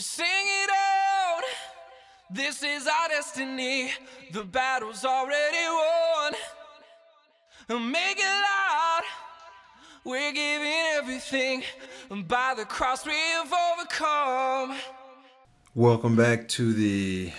[0.00, 1.42] Sing it out.
[2.30, 3.90] This is our destiny.
[4.32, 6.32] The battle's already won.
[7.92, 9.02] Make it loud.
[10.04, 11.64] We're giving everything.
[12.26, 14.78] By the cross we've overcome.
[15.74, 17.32] Welcome back to the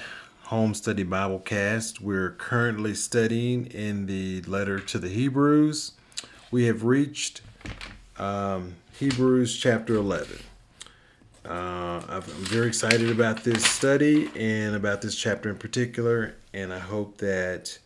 [0.43, 1.99] Home Study Bible Cast.
[1.99, 5.93] We're currently studying in the letter to the Hebrews.
[6.51, 7.41] We have reached
[8.19, 10.37] um, Hebrews chapter 11.
[11.43, 16.77] Uh, I'm very excited about this study and about this chapter in particular, and I
[16.77, 17.79] hope that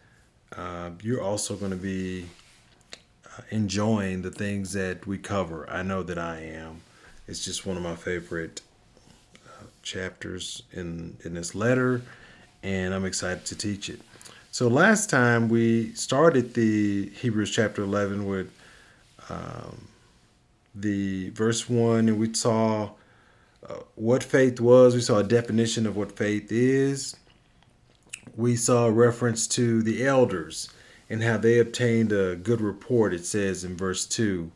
[0.58, 2.26] uh, you're also going to be
[3.26, 5.70] uh, enjoying the things that we cover.
[5.70, 6.82] I know that I am.
[7.30, 8.62] It's just one of my favorite
[9.48, 12.02] uh, chapters in in this letter,
[12.62, 14.02] and I'm excited to teach it.
[14.52, 18.52] So last time we started the Hebrews chapter 11 with
[19.30, 19.88] um,
[20.74, 22.92] the verse one, and we saw
[23.96, 24.96] what faith was.
[24.96, 27.16] We saw a definition of what faith is.
[28.36, 30.70] We saw a reference to the elders
[31.10, 34.52] and how they obtained a good report, it says in verse 2,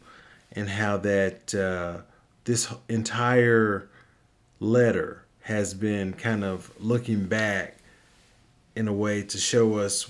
[0.53, 2.01] and how that uh,
[2.45, 3.87] this entire
[4.59, 7.77] letter has been kind of looking back
[8.75, 10.09] in a way to show us,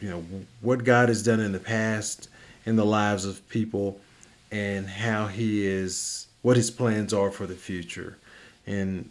[0.00, 0.24] you know,
[0.60, 2.28] what God has done in the past
[2.66, 4.00] in the lives of people
[4.50, 8.16] and how He is what his plans are for the future.
[8.66, 9.08] And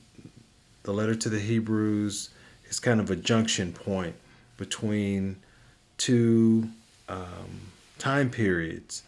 [0.83, 2.29] the letter to the Hebrews
[2.69, 4.15] is kind of a junction point
[4.57, 5.37] between
[5.97, 6.69] two
[7.07, 9.03] um, time periods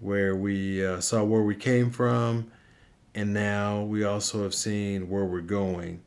[0.00, 2.50] where we uh, saw where we came from,
[3.14, 6.00] and now we also have seen where we're going.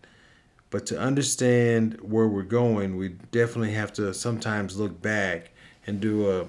[0.70, 5.52] But to understand where we're going, we definitely have to sometimes look back
[5.88, 6.46] and do a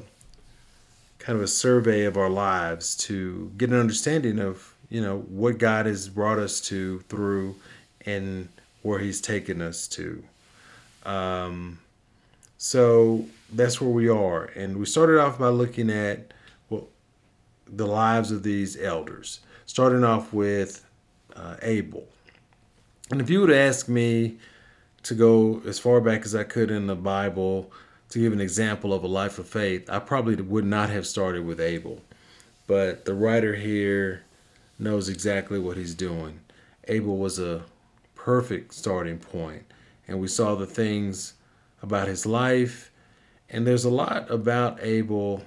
[1.18, 5.58] kind of a survey of our lives to get an understanding of you know what
[5.58, 7.56] God has brought us to through
[8.04, 8.48] and
[8.82, 10.22] where He's taken us to.
[11.04, 11.78] Um,
[12.58, 16.32] so that's where we are, and we started off by looking at
[16.68, 16.88] well,
[17.66, 20.84] the lives of these elders, starting off with
[21.34, 22.06] uh, Abel.
[23.10, 24.38] And if you would ask me
[25.04, 27.70] to go as far back as I could in the Bible
[28.10, 31.46] to give an example of a life of faith, I probably would not have started
[31.46, 32.00] with Abel.
[32.66, 34.24] But the writer here
[34.78, 36.40] knows exactly what he's doing.
[36.88, 37.64] Abel was a
[38.14, 39.64] perfect starting point,
[40.06, 41.34] and we saw the things
[41.82, 42.90] about his life,
[43.48, 45.44] and there's a lot about Abel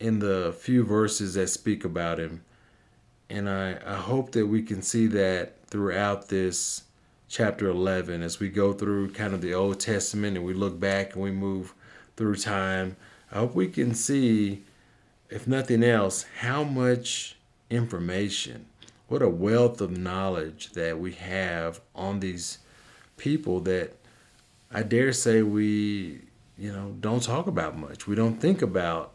[0.00, 2.44] in the few verses that speak about him.
[3.30, 6.82] And I, I hope that we can see that throughout this
[7.28, 11.14] chapter 11 as we go through kind of the Old Testament and we look back
[11.14, 11.72] and we move
[12.16, 12.96] through time.
[13.30, 14.64] I hope we can see,
[15.30, 17.36] if nothing else, how much
[17.72, 18.66] information.
[19.08, 22.58] What a wealth of knowledge that we have on these
[23.16, 23.94] people that
[24.70, 26.22] I dare say we,
[26.58, 28.06] you know, don't talk about much.
[28.06, 29.12] We don't think about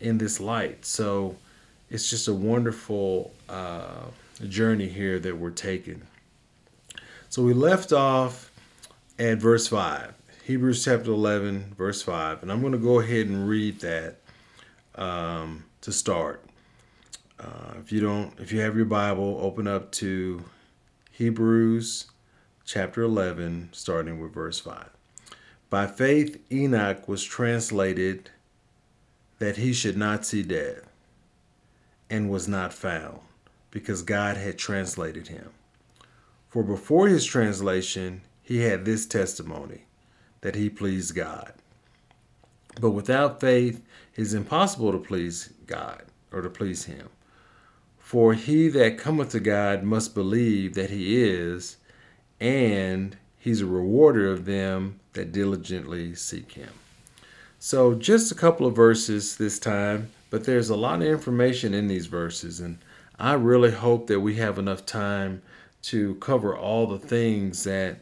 [0.00, 0.84] in this light.
[0.84, 1.36] So
[1.90, 4.06] it's just a wonderful uh,
[4.48, 6.02] journey here that we're taking.
[7.28, 8.50] So we left off
[9.18, 10.14] at verse 5,
[10.44, 12.42] Hebrews chapter 11, verse 5.
[12.42, 14.16] And I'm going to go ahead and read that
[14.94, 16.47] um, to start.
[17.40, 20.44] Uh, if you don't, if you have your Bible, open up to
[21.12, 22.06] Hebrews
[22.64, 24.90] chapter 11, starting with verse 5.
[25.70, 28.30] By faith, Enoch was translated
[29.38, 30.82] that he should not see death,
[32.10, 33.20] and was not found,
[33.70, 35.50] because God had translated him.
[36.48, 39.82] For before his translation, he had this testimony
[40.40, 41.52] that he pleased God.
[42.80, 43.84] But without faith,
[44.14, 47.08] it is impossible to please God or to please him.
[48.08, 51.76] For he that cometh to God must believe that he is,
[52.40, 56.70] and he's a rewarder of them that diligently seek him.
[57.58, 61.86] So, just a couple of verses this time, but there's a lot of information in
[61.86, 62.78] these verses, and
[63.18, 65.42] I really hope that we have enough time
[65.82, 67.98] to cover all the things that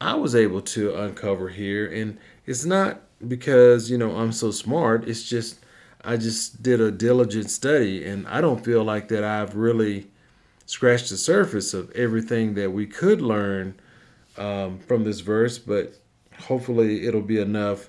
[0.00, 1.86] I was able to uncover here.
[1.86, 5.58] And it's not because, you know, I'm so smart, it's just
[6.04, 10.08] I just did a diligent study, and I don't feel like that I've really
[10.66, 13.74] scratched the surface of everything that we could learn
[14.36, 15.96] um, from this verse, but
[16.40, 17.88] hopefully it'll be enough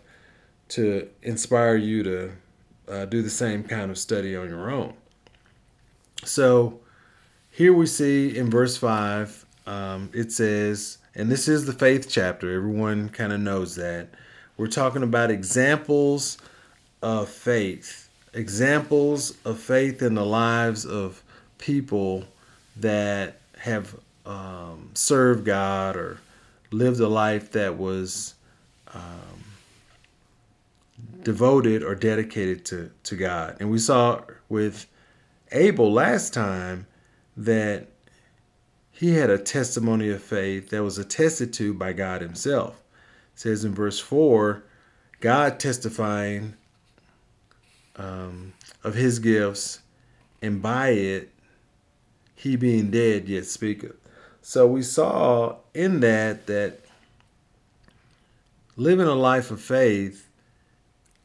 [0.69, 2.31] to inspire you to
[2.89, 4.93] uh, do the same kind of study on your own.
[6.23, 6.79] So
[7.51, 12.53] here we see in verse 5, um, it says, and this is the faith chapter,
[12.53, 14.09] everyone kind of knows that.
[14.57, 16.37] We're talking about examples
[17.01, 18.04] of faith
[18.35, 21.23] examples of faith in the lives of
[21.57, 22.25] people
[22.75, 23.95] that have
[24.25, 26.19] um, served God or
[26.71, 28.35] lived a life that was
[28.93, 29.43] um,
[31.23, 33.57] devoted or dedicated to, to God.
[33.59, 34.85] And we saw with
[35.51, 36.87] Abel last time
[37.37, 37.87] that
[38.91, 42.81] he had a testimony of faith that was attested to by God himself.
[43.33, 44.63] It says in verse 4
[45.21, 46.55] God testifying
[47.97, 48.53] um,
[48.83, 49.79] of his gifts,
[50.41, 51.31] and by it
[52.35, 53.95] he being dead yet speaketh.
[54.41, 56.79] So we saw in that that
[58.77, 60.27] living a life of faith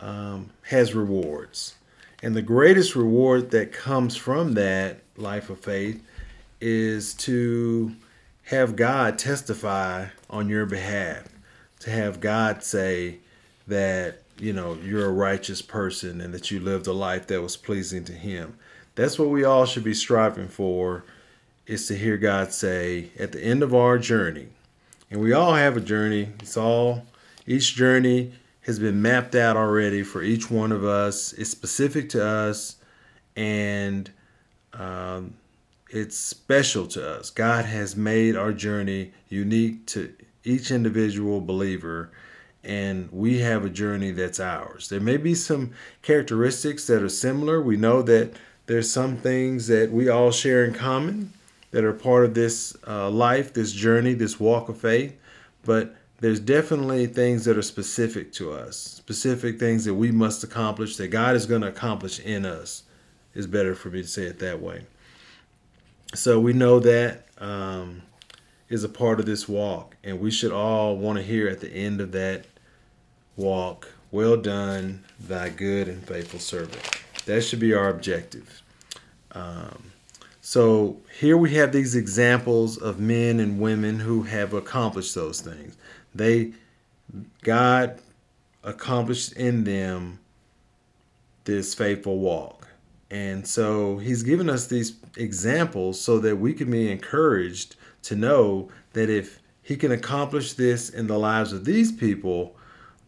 [0.00, 1.75] um, has rewards.
[2.22, 6.02] And the greatest reward that comes from that life of faith
[6.61, 7.94] is to
[8.44, 11.28] have God testify on your behalf,
[11.81, 13.19] to have God say
[13.67, 17.57] that, you know, you're a righteous person and that you lived a life that was
[17.57, 18.57] pleasing to Him.
[18.95, 21.05] That's what we all should be striving for
[21.67, 24.49] is to hear God say at the end of our journey,
[25.11, 27.07] and we all have a journey, it's all,
[27.47, 28.33] each journey
[28.63, 31.33] has been mapped out already for each one of us.
[31.33, 32.77] It's specific to us
[33.37, 34.11] and
[34.73, 35.35] um,
[35.91, 37.31] it's special to us.
[37.31, 40.13] God has made our journey unique to
[40.45, 42.11] each individual believer,
[42.62, 44.89] and we have a journey that's ours.
[44.89, 45.73] There may be some
[46.03, 47.61] characteristics that are similar.
[47.61, 48.35] We know that
[48.67, 51.33] there's some things that we all share in common
[51.71, 55.17] that are part of this uh, life, this journey, this walk of faith,
[55.65, 60.97] but there's definitely things that are specific to us, specific things that we must accomplish,
[60.97, 62.85] that God is going to accomplish in us.
[63.33, 64.87] Is better for me to say it that way.
[66.15, 68.03] So we know that um,
[68.69, 71.71] is a part of this walk, and we should all want to hear at the
[71.71, 72.47] end of that
[73.37, 76.82] walk, "Well done, thy good and faithful servant."
[77.27, 78.62] That should be our objective.
[79.32, 79.93] Um,
[80.41, 85.77] so here we have these examples of men and women who have accomplished those things.
[86.15, 86.53] They,
[87.43, 88.00] God
[88.65, 90.19] accomplished in them
[91.44, 92.69] this faithful walk.
[93.11, 98.71] And so he's given us these examples so that we can be encouraged to know
[98.93, 102.56] that if he can accomplish this in the lives of these people,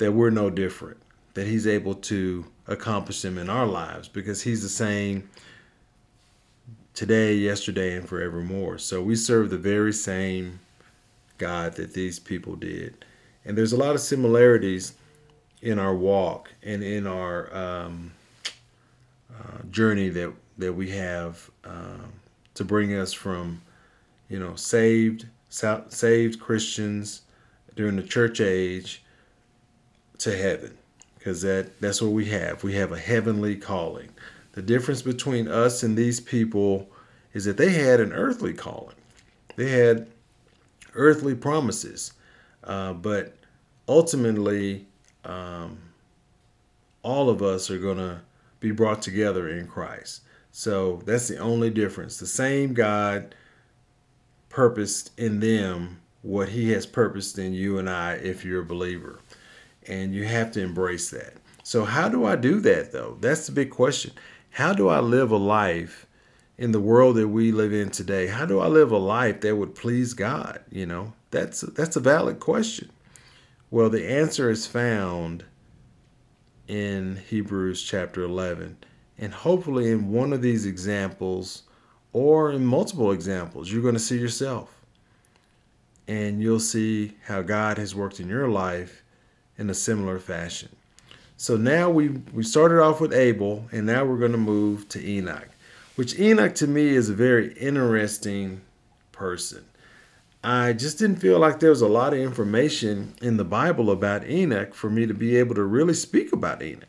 [0.03, 0.97] that we're no different,
[1.35, 5.31] that he's able to accomplish them in our lives because he's the same
[6.93, 8.79] today, yesterday, and forevermore.
[8.79, 10.59] So we serve the very same
[11.39, 13.05] God that these people did.
[13.45, 14.95] And there's a lot of similarities
[15.61, 18.11] in our walk and in our um,
[19.33, 22.13] uh, journey that, that we have um,
[22.55, 23.63] to bring us from,
[24.29, 27.23] you know, saved, saved Christians
[27.77, 29.05] during the church age
[30.23, 30.77] to heaven.
[31.19, 32.65] Because that, that's what we have.
[32.65, 34.09] We have a heavenly calling.
[34.53, 36.91] The difference between us and these people
[37.33, 38.97] is that they had an earthly calling.
[39.57, 40.09] They had
[40.95, 42.13] earthly promises,
[42.65, 43.37] uh, but
[43.89, 44.87] ultimately,
[45.25, 45.79] um,
[47.03, 48.21] all of us are going to
[48.61, 50.23] be brought together in Christ.
[50.53, 52.19] So that's the only difference.
[52.19, 53.35] The same God
[54.49, 59.19] purposed in them what he has purposed in you and I if you're a believer.
[59.89, 61.35] And you have to embrace that.
[61.65, 63.17] So, how do I do that though?
[63.21, 64.13] That's the big question.
[64.51, 66.07] How do I live a life
[66.59, 68.27] in the world that we live in today?
[68.27, 70.61] How do I live a life that would please God?
[70.71, 72.91] You know, that's that's a valid question.
[73.71, 75.45] Well, the answer is found
[76.69, 78.77] in Hebrews chapter 11.
[79.19, 81.63] And hopefully in one of these examples
[82.13, 84.81] or in multiple examples, you're going to see yourself.
[86.09, 89.03] And you'll see how God has worked in your life
[89.59, 90.69] in a similar fashion.
[91.37, 95.05] So now we we started off with Abel, and now we're going to move to
[95.05, 95.49] Enoch,
[95.97, 98.61] which Enoch to me is a very interesting
[99.11, 99.65] person.
[100.45, 104.29] I just didn't feel like there was a lot of information in the Bible about
[104.29, 106.89] Enoch for me to be able to really speak about Enoch.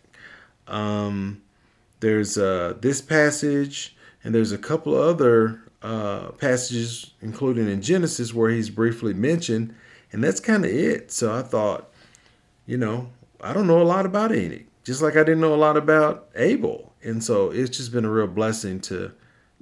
[0.67, 1.41] Um,
[1.99, 8.49] there's uh, this passage, and there's a couple other uh, passages, including in Genesis, where
[8.49, 9.75] he's briefly mentioned,
[10.11, 11.11] and that's kind of it.
[11.11, 11.92] So I thought,
[12.65, 13.09] you know,
[13.41, 16.29] I don't know a lot about Enoch, just like I didn't know a lot about
[16.35, 16.93] Abel.
[17.03, 19.11] And so it's just been a real blessing to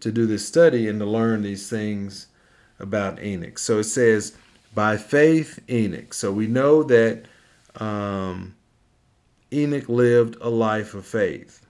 [0.02, 2.28] to do this study and to learn these things
[2.80, 3.60] about Enoch.
[3.60, 4.36] So it says,
[4.74, 6.14] by faith, Enoch.
[6.14, 7.26] So we know that
[7.76, 8.56] um,
[9.54, 11.66] Enoch lived a life of faith.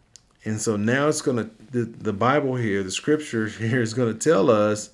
[0.46, 4.18] And so now it's going to, the, the Bible here, the scripture here is going
[4.18, 4.92] to tell us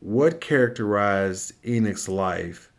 [0.00, 2.70] what characterized Enoch's life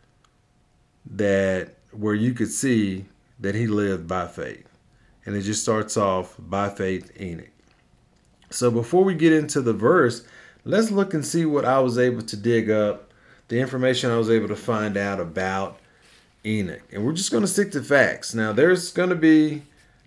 [1.14, 3.06] that where you could see
[3.40, 4.68] that he lived by faith.
[5.24, 7.48] And it just starts off by faith, Enoch.
[8.50, 10.26] So before we get into the verse,
[10.64, 13.12] let's look and see what I was able to dig up,
[13.48, 15.78] the information I was able to find out about
[16.44, 16.82] Enoch.
[16.92, 18.34] And we're just going to stick to facts.
[18.34, 19.62] Now, there's going to be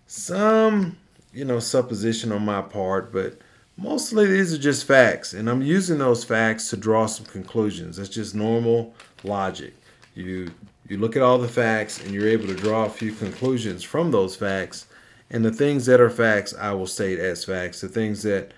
[0.08, 0.98] some,
[1.34, 3.40] you know, supposition on my part, but
[3.76, 5.34] mostly these are just facts.
[5.34, 7.98] And I'm using those facts to draw some conclusions.
[7.98, 8.94] That's just normal
[9.24, 9.74] logic.
[10.16, 10.52] You
[10.90, 14.12] you look at all the facts and you're able to draw a few conclusions from
[14.12, 14.88] those facts.
[15.30, 17.82] And the things that are facts, I will state as facts.
[17.82, 18.52] The things that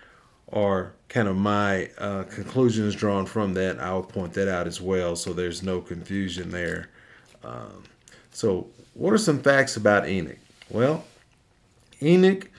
[0.53, 4.79] are kind of my uh, conclusions drawn from that, I will point that out as
[4.79, 6.89] well so there's no confusion there.
[7.43, 7.83] Um,
[8.31, 10.37] so, what are some facts about Enoch?
[10.69, 11.05] Well,
[12.01, 12.49] Enoch,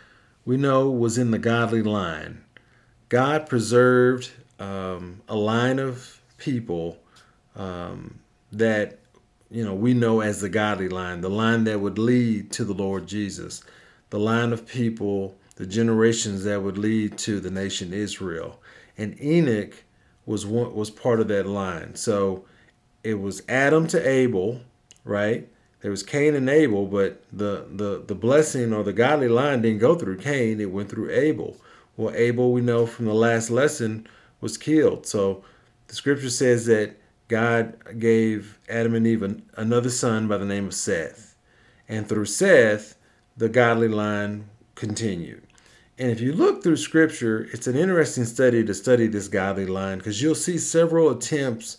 [0.44, 2.44] we know, was in the godly line.
[3.08, 6.98] God preserved um, a line of people
[7.54, 8.18] um,
[8.50, 8.98] that
[9.52, 12.72] you know we know as the godly line, the line that would lead to the
[12.74, 13.62] Lord Jesus,
[14.10, 18.60] the line of people, the generations that would lead to the nation Israel.
[18.96, 19.84] And Enoch
[20.26, 21.94] was one, was part of that line.
[21.94, 22.44] So
[23.04, 24.60] it was Adam to Abel,
[25.04, 25.48] right?
[25.80, 29.80] There was Cain and Abel, but the, the, the blessing or the godly line didn't
[29.80, 31.56] go through Cain, it went through Abel.
[31.96, 34.06] Well, Abel, we know from the last lesson,
[34.40, 35.06] was killed.
[35.06, 35.44] So
[35.88, 36.96] the scripture says that
[37.32, 41.34] God gave Adam and Eve another son by the name of Seth.
[41.88, 42.94] And through Seth,
[43.38, 45.42] the godly line continued.
[45.96, 49.96] And if you look through scripture, it's an interesting study to study this godly line
[49.96, 51.78] because you'll see several attempts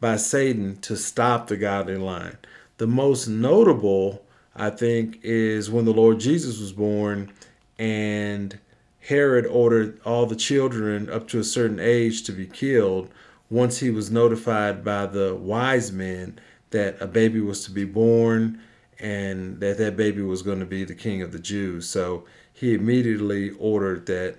[0.00, 2.38] by Satan to stop the godly line.
[2.78, 4.24] The most notable,
[4.56, 7.30] I think, is when the Lord Jesus was born
[7.78, 8.58] and
[9.00, 13.10] Herod ordered all the children up to a certain age to be killed
[13.50, 16.38] once he was notified by the wise men
[16.70, 18.60] that a baby was to be born
[18.98, 21.88] and that that baby was going to be the king of the Jews.
[21.88, 24.36] So he immediately ordered that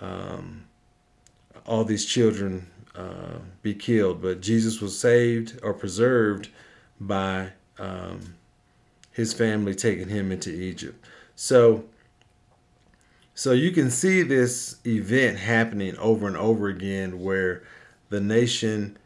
[0.00, 0.64] um,
[1.66, 4.20] all these children uh, be killed.
[4.20, 6.48] But Jesus was saved or preserved
[7.00, 8.34] by um,
[9.12, 11.04] his family taking him into Egypt.
[11.36, 11.84] So,
[13.34, 17.62] so you can see this event happening over and over again, where
[18.08, 18.96] the nation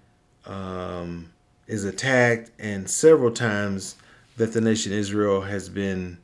[0.47, 1.33] um,
[1.67, 3.97] is attacked, and several times
[4.37, 6.19] that the nation Israel has been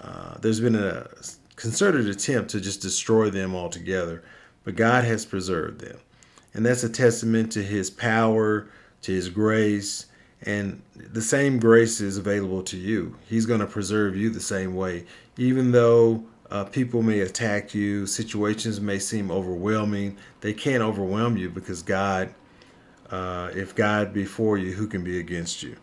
[0.00, 1.08] uh, there's been a
[1.56, 4.22] concerted attempt to just destroy them altogether,
[4.64, 5.98] but God has preserved them,
[6.54, 8.68] and that's a testament to His power,
[9.02, 10.06] to His grace,
[10.42, 13.16] and the same grace is available to you.
[13.26, 15.04] He's going to preserve you the same way.
[15.36, 21.50] Even though uh, people may attack you, situations may seem overwhelming, they can't overwhelm you
[21.50, 22.32] because God,
[23.10, 25.76] uh, if God be for you, who can be against you?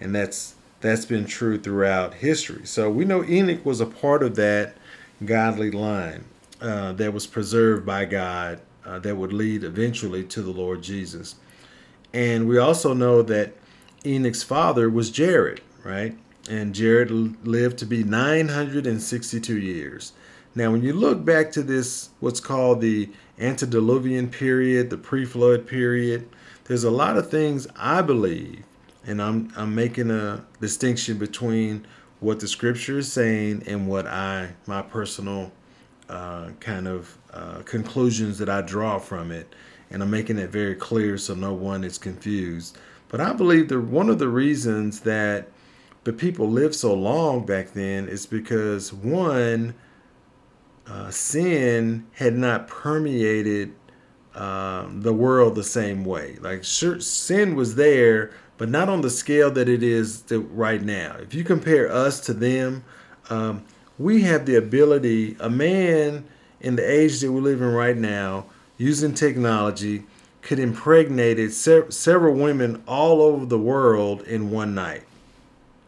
[0.00, 2.66] And that's that's been true throughout history.
[2.66, 4.76] So we know Enoch was a part of that
[5.24, 6.24] godly line
[6.60, 11.36] uh, that was preserved by God uh, that would lead eventually to the Lord Jesus.
[12.12, 13.54] And we also know that
[14.04, 16.16] Enoch's father was Jared, right?
[16.48, 17.10] And Jared
[17.46, 20.12] lived to be 962 years.
[20.54, 25.66] Now, when you look back to this, what's called the antediluvian period, the pre flood
[25.66, 26.28] period,
[26.64, 28.64] there's a lot of things I believe,
[29.04, 31.86] and I'm, I'm making a distinction between
[32.20, 35.52] what the scripture is saying and what I, my personal
[36.08, 39.54] uh, kind of uh, conclusions that I draw from it.
[39.90, 42.78] And I'm making it very clear so no one is confused.
[43.08, 45.48] But I believe that one of the reasons that
[46.06, 49.74] the people lived so long back then is because one,
[50.86, 53.74] uh, sin had not permeated
[54.36, 56.36] um, the world the same way.
[56.40, 61.16] Like sure, sin was there, but not on the scale that it is right now.
[61.16, 62.84] If you compare us to them,
[63.28, 63.64] um,
[63.98, 65.36] we have the ability.
[65.40, 66.24] A man
[66.60, 68.46] in the age that we live in right now,
[68.78, 70.04] using technology,
[70.40, 75.02] could impregnate se- several women all over the world in one night.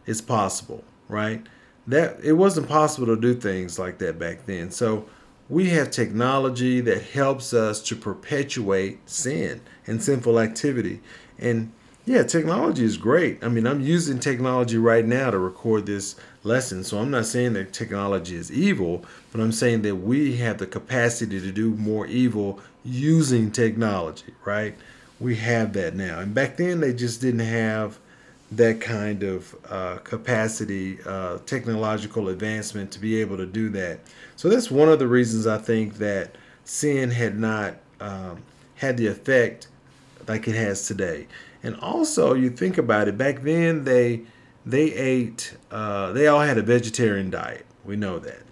[0.08, 1.46] It's possible, right?
[1.86, 4.70] That it wasn't possible to do things like that back then.
[4.70, 5.06] So
[5.50, 11.00] we have technology that helps us to perpetuate sin and sinful activity.
[11.38, 11.72] And
[12.06, 13.44] yeah, technology is great.
[13.44, 16.84] I mean, I'm using technology right now to record this lesson.
[16.84, 20.66] So I'm not saying that technology is evil, but I'm saying that we have the
[20.66, 24.74] capacity to do more evil using technology, right?
[25.20, 26.20] We have that now.
[26.20, 27.98] And back then, they just didn't have
[28.50, 34.00] that kind of uh, capacity, uh, technological advancement to be able to do that.
[34.36, 38.42] So that's one of the reasons I think that sin had not um,
[38.76, 39.68] had the effect
[40.26, 41.26] like it has today.
[41.62, 44.22] And also, you think about it, back then they
[44.64, 47.64] they ate, uh, they all had a vegetarian diet.
[47.84, 48.42] We know that.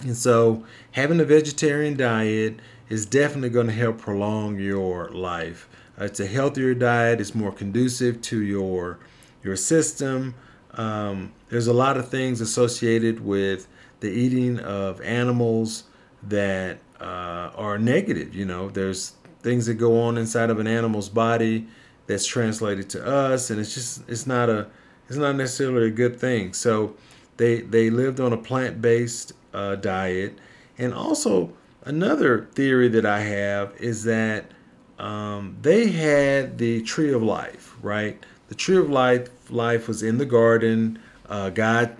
[0.00, 2.56] And so, having a vegetarian diet
[2.88, 5.68] is definitely going to help prolong your life.
[6.00, 7.20] Uh, it's a healthier diet.
[7.20, 8.98] It's more conducive to your
[9.42, 10.34] your system.
[10.72, 13.66] Um, there's a lot of things associated with
[14.00, 15.84] the eating of animals
[16.22, 18.34] that uh, are negative.
[18.34, 21.66] You know, there's things that go on inside of an animal's body
[22.06, 24.68] that's translated to us, and it's just it's not a
[25.08, 26.54] it's not necessarily a good thing.
[26.54, 26.94] So
[27.36, 30.38] they they lived on a plant based uh, diet,
[30.78, 31.52] and also
[31.84, 34.52] another theory that I have is that
[35.00, 38.22] um, they had the tree of life, right?
[38.48, 40.98] The tree of life life was in the garden.
[41.26, 41.96] Uh, God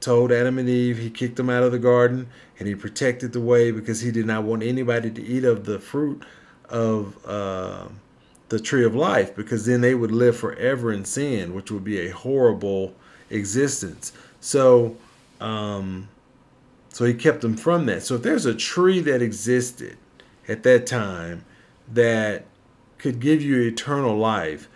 [0.00, 2.28] told Adam and Eve he kicked them out of the garden
[2.58, 5.78] and he protected the way because he did not want anybody to eat of the
[5.78, 6.24] fruit
[6.70, 7.88] of uh,
[8.48, 12.06] the tree of life because then they would live forever in sin, which would be
[12.06, 12.94] a horrible
[13.28, 14.12] existence.
[14.40, 14.96] So,
[15.40, 16.08] um,
[16.88, 18.02] so he kept them from that.
[18.02, 19.98] So if there's a tree that existed
[20.48, 21.44] at that time
[21.92, 22.46] that
[22.98, 24.68] could give you eternal life,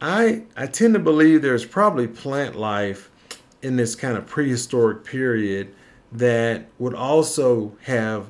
[0.00, 3.10] I I tend to believe there's probably plant life
[3.62, 5.74] in this kind of prehistoric period
[6.12, 8.26] that would also have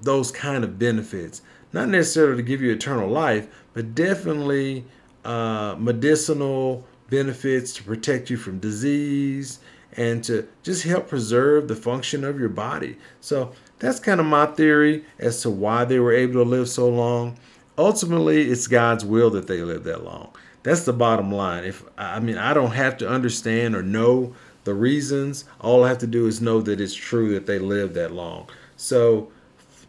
[0.00, 1.42] those kind of benefits.
[1.72, 4.84] Not necessarily to give you eternal life, but definitely
[5.24, 9.60] uh, medicinal benefits to protect you from disease
[9.92, 12.96] and to just help preserve the function of your body.
[13.20, 16.88] So that's kind of my theory as to why they were able to live so
[16.88, 17.38] long.
[17.76, 20.30] Ultimately, it's God's will that they live that long.
[20.64, 21.64] That's the bottom line.
[21.64, 25.44] If I mean, I don't have to understand or know the reasons.
[25.60, 28.48] All I have to do is know that it's true that they lived that long.
[28.76, 29.30] So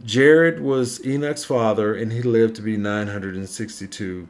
[0.06, 4.28] Jared was Enoch's father, and he lived to be 962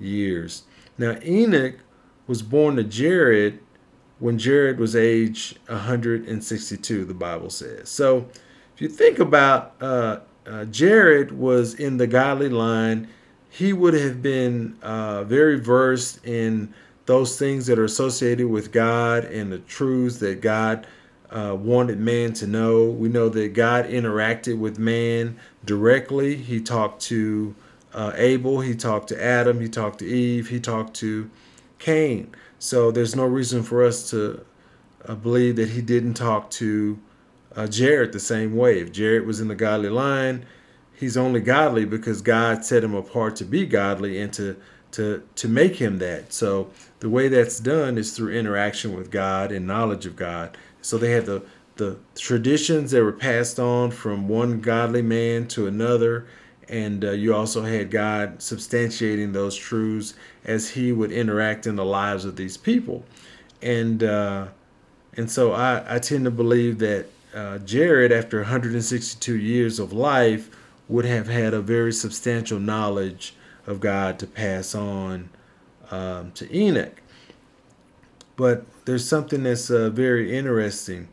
[0.00, 0.64] years.
[0.98, 1.76] Now Enoch
[2.26, 3.60] was born to Jared
[4.18, 7.04] when Jared was age 162.
[7.04, 7.88] The Bible says.
[7.88, 8.28] So
[8.82, 13.08] you think about uh, uh, Jared was in the godly line
[13.52, 16.72] he would have been uh, very versed in
[17.04, 20.86] those things that are associated with God and the truths that God
[21.28, 22.86] uh, wanted man to know.
[22.86, 26.34] We know that God interacted with man directly.
[26.34, 27.54] He talked to
[27.92, 31.30] uh, Abel, he talked to Adam, he talked to Eve, he talked to
[31.78, 32.34] Cain.
[32.58, 34.46] So there's no reason for us to
[35.06, 36.98] uh, believe that he didn't talk to
[37.56, 38.80] uh, Jared the same way.
[38.80, 40.46] If Jared was in the godly line,
[40.94, 44.56] he's only godly because God set him apart to be godly and to
[44.92, 46.32] to to make him that.
[46.32, 50.56] So the way that's done is through interaction with God and knowledge of God.
[50.82, 51.42] So they had the
[51.76, 56.26] the traditions that were passed on from one godly man to another
[56.72, 61.84] and uh, you also had God substantiating those truths as he would interact in the
[61.84, 63.04] lives of these people.
[63.60, 64.48] And uh,
[65.14, 70.50] and so I, I tend to believe that uh, Jared, after 162 years of life,
[70.88, 73.34] would have had a very substantial knowledge
[73.66, 75.30] of God to pass on
[75.90, 77.00] um, to Enoch.
[78.36, 81.08] But there's something that's uh, very interesting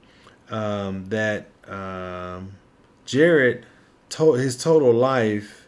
[0.50, 2.54] um, that um,
[3.06, 3.66] Jared,
[4.10, 5.68] to- his total life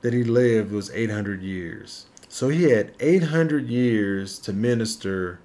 [0.00, 2.06] that he lived was 800 years.
[2.28, 5.38] So he had 800 years to minister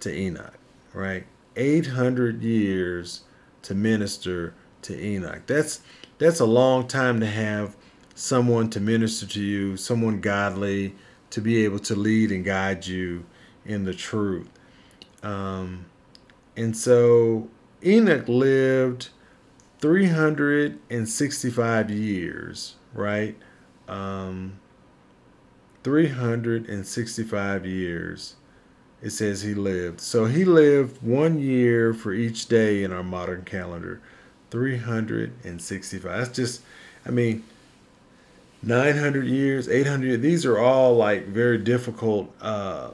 [0.00, 0.58] to Enoch,
[0.92, 1.24] right?
[1.56, 3.22] 800 years
[3.62, 5.42] to minister to Enoch.
[5.46, 5.80] That's
[6.18, 7.76] that's a long time to have
[8.14, 10.94] someone to minister to you, someone godly
[11.30, 13.24] to be able to lead and guide you
[13.64, 14.48] in the truth.
[15.22, 15.86] Um,
[16.56, 17.48] and so
[17.84, 19.08] Enoch lived
[19.80, 23.36] 365 years, right?
[23.88, 24.60] Um,
[25.82, 28.36] 365 years
[29.02, 30.00] it says he lived.
[30.00, 34.00] So he lived one year for each day in our modern calendar.
[34.50, 36.02] 365.
[36.02, 36.62] That's just,
[37.04, 37.42] I mean,
[38.62, 40.22] 900 years, 800.
[40.22, 42.90] These are all like very difficult uh,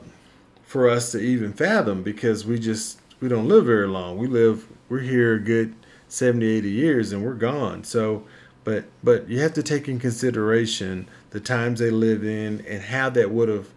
[0.62, 4.16] for us to even fathom because we just we don't live very long.
[4.16, 5.74] We live we're here a good
[6.08, 7.84] 70, 80 years and we're gone.
[7.84, 8.24] So,
[8.64, 13.10] but but you have to take in consideration the times they live in and how
[13.10, 13.68] that would have,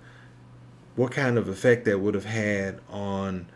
[1.02, 3.48] what kind of effect that would have had on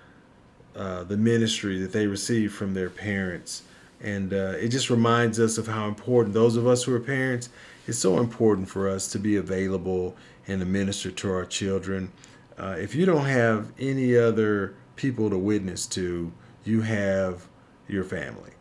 [0.75, 3.63] uh, the ministry that they received from their parents.
[4.01, 7.49] And uh, it just reminds us of how important those of us who are parents
[7.87, 10.15] it's so important for us to be available
[10.47, 12.11] and to minister to our children.
[12.57, 16.31] Uh, if you don't have any other people to witness to
[16.63, 17.45] you have
[17.87, 18.51] your family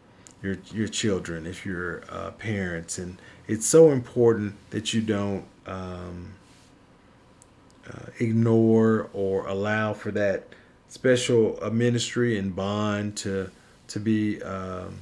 [0.42, 2.99] your your children if you're uh, parents.
[2.99, 3.18] And
[3.49, 6.35] it's so important that you don't um,
[7.90, 10.49] uh, ignore or allow for that
[10.88, 13.51] special uh, ministry and bond to
[13.87, 15.01] to be um,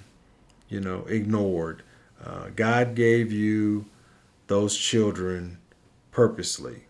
[0.72, 1.82] you know, ignored.
[2.24, 3.84] Uh, God gave you
[4.46, 5.58] those children
[6.10, 6.84] purposely.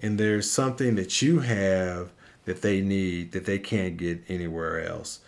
[0.00, 2.10] And there's something that you have
[2.46, 5.20] that they need that they can't get anywhere else.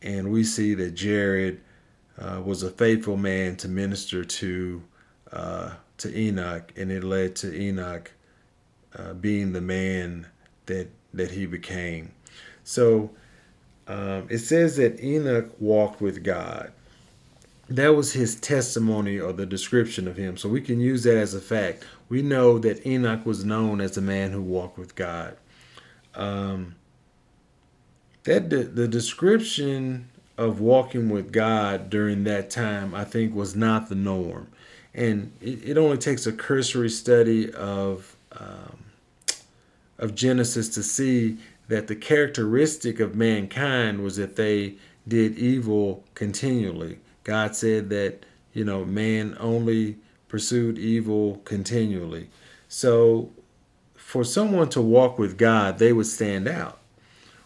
[0.00, 1.60] And we see that Jared
[2.16, 4.82] uh, was a faithful man to minister to
[5.32, 8.12] uh, to Enoch, and it led to Enoch
[8.98, 10.26] uh, being the man
[10.66, 12.12] that that he became.
[12.64, 13.10] So
[13.86, 16.72] um, it says that Enoch walked with God.
[17.70, 20.36] That was his testimony or the description of him.
[20.36, 21.84] So we can use that as a fact.
[22.08, 25.36] We know that Enoch was known as a man who walked with God.
[26.14, 26.74] Um,
[28.24, 33.88] that the, the description of walking with God during that time, I think, was not
[33.88, 34.48] the norm.
[34.94, 38.78] And it, it only takes a cursory study of um,
[39.98, 46.98] of Genesis to see that the characteristic of mankind was that they did evil continually.
[47.24, 49.96] God said that, you know, man only
[50.28, 52.30] pursued evil continually.
[52.68, 53.30] So
[53.94, 56.78] for someone to walk with God, they would stand out.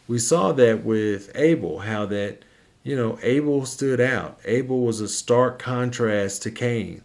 [0.06, 2.44] We saw that with Abel, how that,
[2.82, 4.38] you know, Abel stood out.
[4.44, 7.02] Abel was a stark contrast to Cain.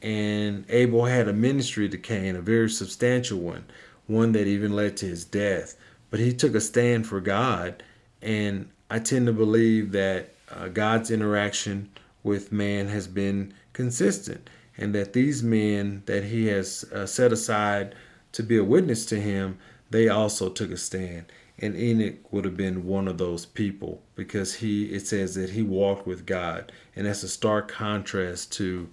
[0.00, 3.64] And Abel had a ministry to Cain, a very substantial one,
[4.06, 5.76] one that even led to his death
[6.14, 7.82] but he took a stand for God.
[8.22, 11.90] And I tend to believe that uh, God's interaction
[12.22, 17.96] with man has been consistent, and that these men that he has uh, set aside
[18.30, 19.58] to be a witness to him,
[19.90, 21.24] they also took a stand.
[21.58, 25.62] And Enoch would have been one of those people because he, it says that he
[25.62, 26.70] walked with God.
[26.94, 28.88] And that's a stark contrast to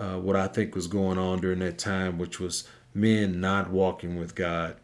[0.00, 4.18] uh, what I think was going on during that time, which was men not walking
[4.18, 4.76] with God.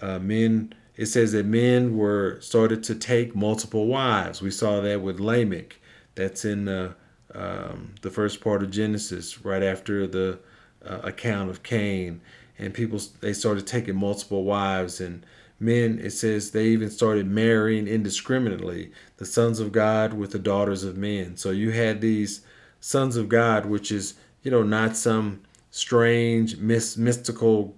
[0.00, 4.42] Uh, men it says that men were started to take multiple wives.
[4.42, 5.78] We saw that with Lamech.
[6.14, 6.94] That's in the,
[7.34, 10.40] um, the first part of Genesis, right after the
[10.84, 12.20] uh, account of Cain.
[12.58, 15.24] And people they started taking multiple wives, and
[15.58, 15.98] men.
[16.02, 20.98] It says they even started marrying indiscriminately the sons of God with the daughters of
[20.98, 21.38] men.
[21.38, 22.42] So you had these
[22.78, 27.76] sons of God, which is you know not some strange mystical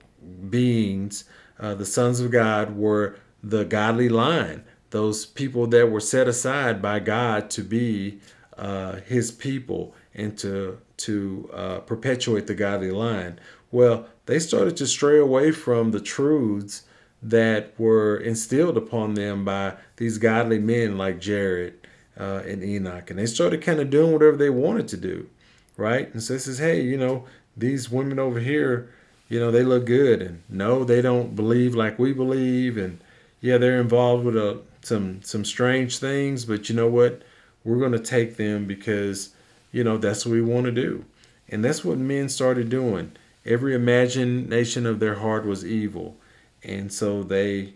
[0.49, 1.25] beings
[1.63, 6.83] uh, the sons of God were the godly line, those people that were set aside
[6.83, 8.19] by God to be
[8.59, 13.39] uh, His people and to to uh, perpetuate the godly line.
[13.71, 16.83] Well, they started to stray away from the truths
[17.23, 21.87] that were instilled upon them by these godly men like Jared
[22.19, 25.29] uh, and Enoch, and they started kind of doing whatever they wanted to do,
[25.77, 26.13] right?
[26.13, 27.25] And so it says, hey, you know,
[27.57, 28.89] these women over here
[29.33, 30.21] you know they look good.
[30.21, 32.77] And no they don't believe like we believe.
[32.77, 33.01] And
[33.41, 37.23] yeah they're involved with a, uh, some some strange things but you know what?
[37.65, 39.31] We're going to take them because
[39.73, 41.07] you know that's what we want to do.
[41.49, 43.13] And that's what men started doing.
[43.47, 46.19] Every imagination of their heart was evil.
[46.63, 47.73] And so they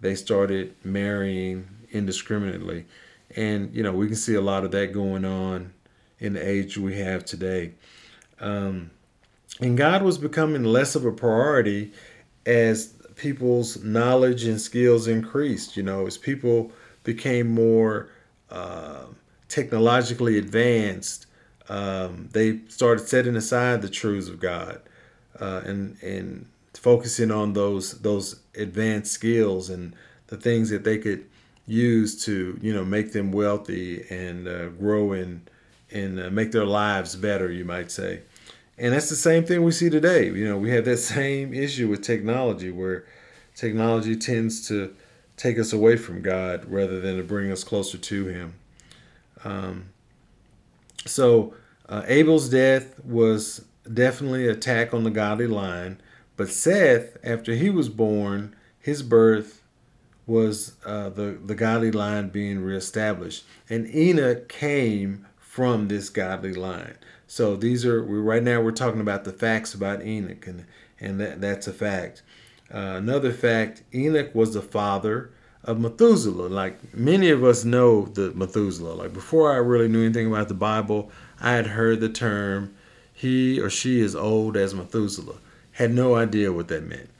[0.00, 2.86] they started marrying indiscriminately.
[3.34, 5.72] And you know we can see a lot of that going on
[6.20, 7.72] in the age we have today.
[8.38, 8.92] Um,
[9.60, 11.92] and God was becoming less of a priority
[12.46, 15.76] as people's knowledge and skills increased.
[15.76, 16.72] You know, as people
[17.04, 18.08] became more
[18.50, 19.04] uh,
[19.48, 21.26] technologically advanced,
[21.68, 24.80] um, they started setting aside the truths of God
[25.38, 29.94] uh, and and focusing on those those advanced skills and
[30.28, 31.26] the things that they could
[31.66, 35.48] use to you know make them wealthy and uh, grow and
[35.92, 37.50] and uh, make their lives better.
[37.52, 38.22] You might say.
[38.80, 40.24] And that's the same thing we see today.
[40.24, 43.04] You know, we have that same issue with technology where
[43.54, 44.96] technology tends to
[45.36, 48.54] take us away from God rather than to bring us closer to Him.
[49.44, 49.90] Um,
[51.04, 51.52] so
[51.90, 56.00] uh, Abel's death was definitely an attack on the godly line,
[56.38, 59.62] but Seth, after he was born, his birth
[60.26, 66.96] was uh, the the godly line being reestablished, and Enoch came from this godly line.
[67.30, 70.64] So these are we right now we're talking about the facts about Enoch, and
[70.98, 72.22] and that that's a fact.
[72.74, 75.30] Uh, another fact: Enoch was the father
[75.62, 76.48] of Methuselah.
[76.48, 78.94] Like many of us know the Methuselah.
[78.94, 82.74] Like before I really knew anything about the Bible, I had heard the term
[83.14, 85.38] "he or she is old as Methuselah."
[85.74, 87.10] Had no idea what that meant,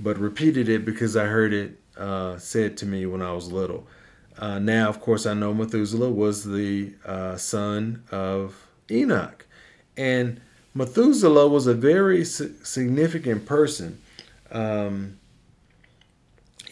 [0.00, 3.86] but repeated it because I heard it uh, said to me when I was little.
[4.36, 9.46] Uh, now, of course, I know Methuselah was the uh, son of Enoch.
[9.96, 10.40] And
[10.74, 14.00] Methuselah was a very significant person.
[14.50, 15.18] Um,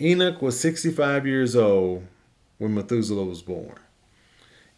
[0.00, 2.06] Enoch was 65 years old
[2.58, 3.78] when Methuselah was born.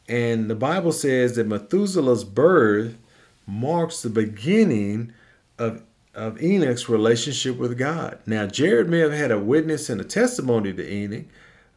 [0.08, 2.96] And the Bible says that Methuselah's birth
[3.46, 5.12] marks the beginning
[5.58, 8.18] of of Enoch's relationship with God.
[8.26, 11.26] Now, Jared may have had a witness and a testimony to Enoch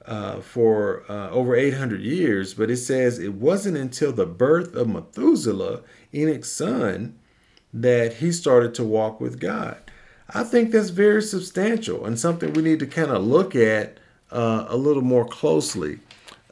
[0.06, 4.90] uh, for uh, over 800 years, but it says it wasn't until the birth of
[4.90, 5.82] Methuselah,
[6.14, 7.18] Enoch's son,
[7.74, 9.78] that he started to walk with God.
[10.30, 14.00] I think that's very substantial and something we need to kind of look at
[14.32, 16.00] uh, a little more closely.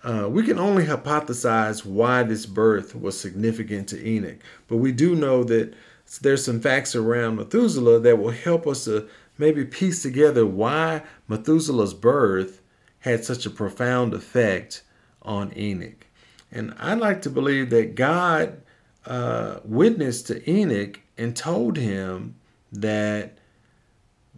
[0.04, 5.16] Uh, we can only hypothesize why this birth was significant to Enoch, but we do
[5.16, 5.74] know that
[6.22, 11.94] there's some facts around Methuselah that will help us to maybe piece together why Methuselah's
[11.94, 12.61] birth
[13.02, 14.84] had such a profound effect
[15.22, 16.08] on Enoch.
[16.52, 18.62] And I'd like to believe that God
[19.06, 22.36] uh, witnessed to Enoch and told him
[22.72, 23.38] that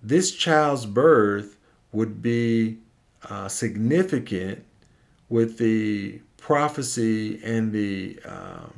[0.02, 1.58] this child's birth
[1.92, 2.78] would be
[3.30, 4.66] uh, significant
[5.30, 8.74] with the prophecy and the um,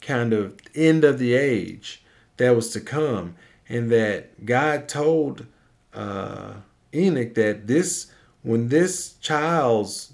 [0.00, 2.02] kind of end of the age
[2.38, 3.34] that was to come,
[3.68, 5.46] and that God told
[5.94, 6.54] uh,
[6.94, 8.10] Enoch that this,
[8.42, 10.12] when this child's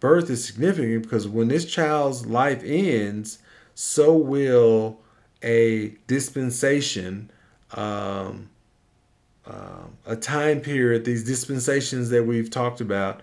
[0.00, 3.38] birth is significant, because when this child's life ends,
[3.74, 5.00] so will
[5.42, 7.30] a dispensation,
[7.72, 8.48] um,
[9.46, 13.20] uh, a time period, these dispensations that we've talked about.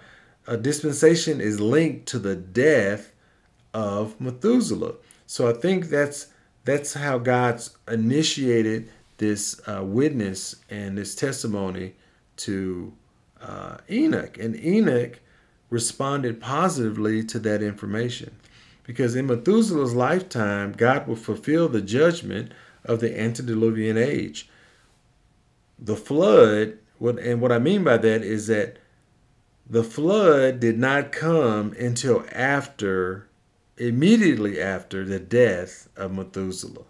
[0.47, 3.13] A dispensation is linked to the death
[3.73, 4.95] of Methuselah.
[5.25, 6.27] So I think that's
[6.63, 11.95] that's how God's initiated this uh, witness and this testimony
[12.38, 12.93] to
[13.41, 14.38] uh, Enoch.
[14.38, 15.19] And Enoch
[15.69, 18.36] responded positively to that information
[18.84, 22.51] because in Methuselah's lifetime, God will fulfill the judgment
[22.84, 24.49] of the antediluvian age.
[25.80, 28.77] The flood, what, and what I mean by that is that
[29.69, 33.27] the flood did not come until after
[33.77, 36.84] immediately after the death of Methuselah.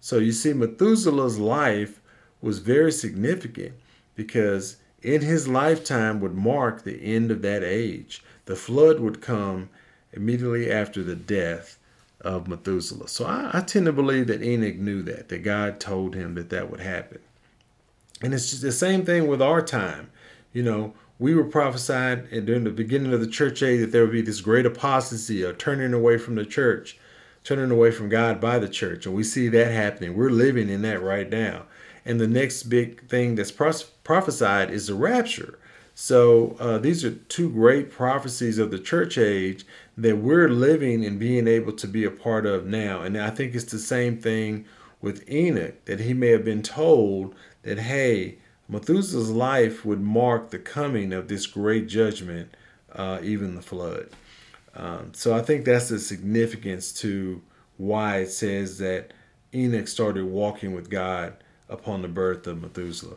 [0.00, 2.00] So you see, Methuselah's life
[2.42, 3.72] was very significant
[4.14, 8.22] because in his lifetime would mark the end of that age.
[8.46, 9.68] The flood would come
[10.12, 11.78] immediately after the death
[12.22, 13.08] of Methuselah.
[13.08, 16.50] So I, I tend to believe that Enoch knew that, that God told him that
[16.50, 17.18] that would happen.
[18.22, 20.10] And it's the same thing with our time.
[20.54, 24.12] You know, we were prophesied during the beginning of the church age that there would
[24.12, 26.98] be this great apostasy, a turning away from the church,
[27.42, 29.04] turning away from God by the church.
[29.04, 30.16] And we see that happening.
[30.16, 31.64] We're living in that right now.
[32.06, 33.50] And the next big thing that's
[34.04, 35.58] prophesied is the rapture.
[35.94, 39.64] So uh, these are two great prophecies of the church age
[39.96, 43.02] that we're living and being able to be a part of now.
[43.02, 44.64] And I think it's the same thing
[45.00, 48.38] with Enoch, that he may have been told that, hey,
[48.68, 52.54] Methuselah's life would mark the coming of this great judgment,
[52.92, 54.08] uh, even the flood.
[54.74, 57.42] Um, so I think that's the significance to
[57.76, 59.12] why it says that
[59.54, 61.34] Enoch started walking with God
[61.68, 63.16] upon the birth of Methuselah.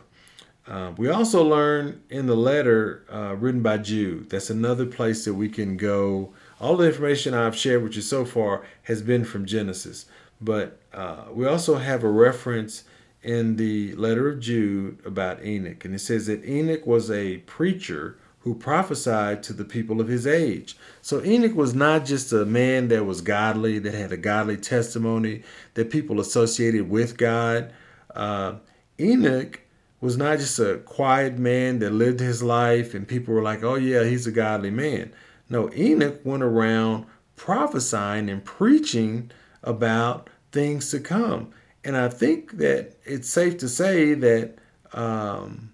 [0.68, 4.28] Uh, we also learn in the letter uh, written by Jude.
[4.28, 6.34] That's another place that we can go.
[6.60, 10.04] All the information I've shared with you so far has been from Genesis,
[10.40, 12.84] but uh, we also have a reference
[13.22, 15.84] in the letter of Jude about Enoch.
[15.84, 20.26] And it says that Enoch was a preacher who prophesied to the people of his
[20.26, 20.76] age.
[21.02, 25.42] So Enoch was not just a man that was godly, that had a godly testimony,
[25.74, 27.72] that people associated with God.
[28.14, 28.56] Uh,
[29.00, 29.60] Enoch
[30.00, 33.74] was not just a quiet man that lived his life and people were like, oh,
[33.74, 35.12] yeah, he's a godly man.
[35.48, 37.06] No, Enoch went around
[37.36, 39.30] prophesying and preaching
[39.62, 41.50] about things to come.
[41.84, 44.56] And I think that it's safe to say that
[44.92, 45.72] um,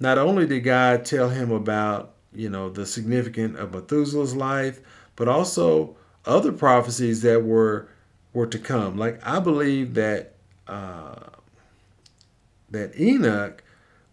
[0.00, 4.80] not only did God tell him about, you know, the significance of Methuselah's life,
[5.16, 7.88] but also other prophecies that were
[8.32, 8.96] were to come.
[8.96, 10.34] Like I believe that
[10.66, 11.27] uh,
[12.70, 13.62] that Enoch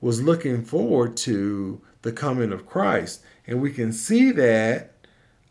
[0.01, 4.91] was looking forward to the coming of Christ, and we can see that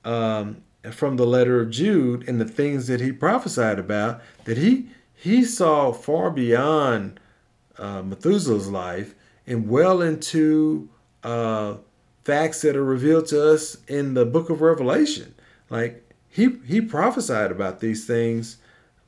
[0.05, 0.63] um,
[0.93, 4.21] from the letter of Jude and the things that he prophesied about.
[4.45, 7.19] That he he saw far beyond
[7.79, 9.15] uh, Methuselah's life
[9.47, 10.89] and well into
[11.23, 11.77] uh,
[12.25, 15.35] facts that are revealed to us in the book of Revelation.
[15.71, 18.59] Like he he prophesied about these things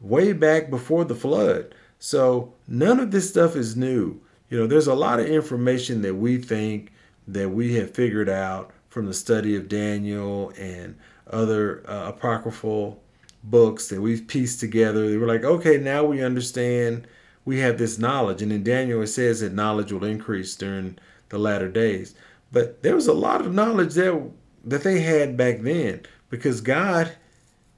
[0.01, 1.75] way back before the flood.
[1.99, 4.21] So none of this stuff is new.
[4.49, 6.93] You know, there's a lot of information that we think
[7.27, 10.97] that we have figured out from the study of Daniel and
[11.31, 13.03] other uh, apocryphal
[13.43, 15.09] books that we've pieced together.
[15.09, 17.07] They were like, okay, now we understand
[17.45, 18.43] we have this knowledge.
[18.43, 22.15] And in Daniel, it says that knowledge will increase during the latter days.
[22.53, 24.23] But there was a lot of knowledge there
[24.65, 27.17] that they had back then because God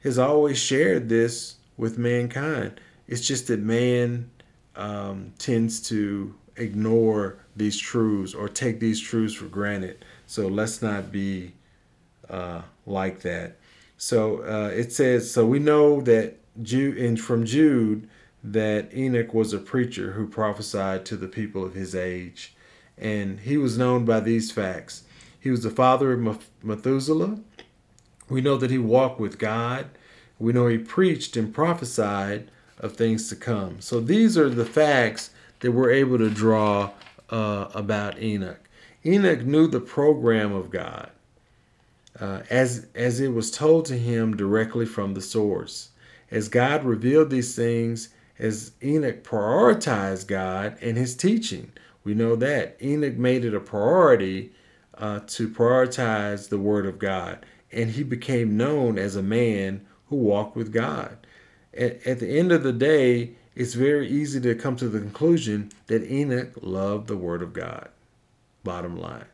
[0.02, 2.80] has always shared this with mankind.
[3.08, 4.30] It's just that man
[4.76, 10.04] um, tends to ignore these truths or take these truths for granted.
[10.26, 11.54] So let's not be
[12.28, 13.56] uh, like that.
[13.96, 18.08] So uh, it says, so we know that Jude, and from Jude,
[18.44, 22.54] that Enoch was a preacher who prophesied to the people of his age.
[22.96, 25.04] And he was known by these facts.
[25.40, 27.38] He was the father of Methuselah.
[28.28, 29.86] We know that he walked with God.
[30.38, 33.80] We know he preached and prophesied of things to come.
[33.80, 36.90] So these are the facts that we're able to draw
[37.30, 38.68] uh, about Enoch.
[39.04, 41.10] Enoch knew the program of God
[42.20, 45.90] uh, as, as it was told to him directly from the source.
[46.30, 51.72] As God revealed these things, as Enoch prioritized God and his teaching,
[52.04, 54.52] we know that Enoch made it a priority
[54.96, 60.16] uh, to prioritize the Word of God, and he became known as a man who
[60.16, 61.18] walked with God.
[61.78, 65.70] At, at the end of the day, it's very easy to come to the conclusion
[65.86, 67.88] that Enoch loved the Word of God.
[68.64, 69.26] Bottom line,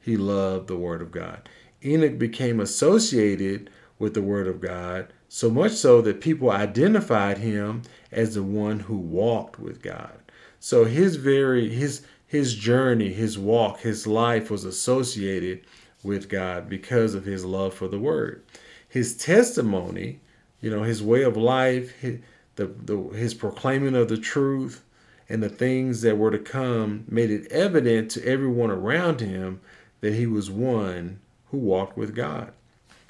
[0.00, 1.48] he loved the Word of God.
[1.84, 7.82] Enoch became associated with the Word of God, so much so that people identified him
[8.10, 10.18] as the one who walked with God.
[10.60, 15.64] So his very his his journey, his walk, his life was associated
[16.02, 18.42] with God because of his love for the Word.
[18.88, 20.20] His testimony,
[20.60, 22.18] you know, his way of life, his,
[22.56, 24.82] the, the, his proclaiming of the truth,
[25.28, 29.60] and the things that were to come made it evident to everyone around him
[30.00, 32.52] that he was one who walked with God.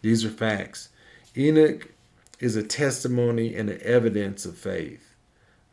[0.02, 0.88] These are facts.
[1.36, 1.88] Enoch
[2.40, 5.14] is a testimony and an evidence of faith.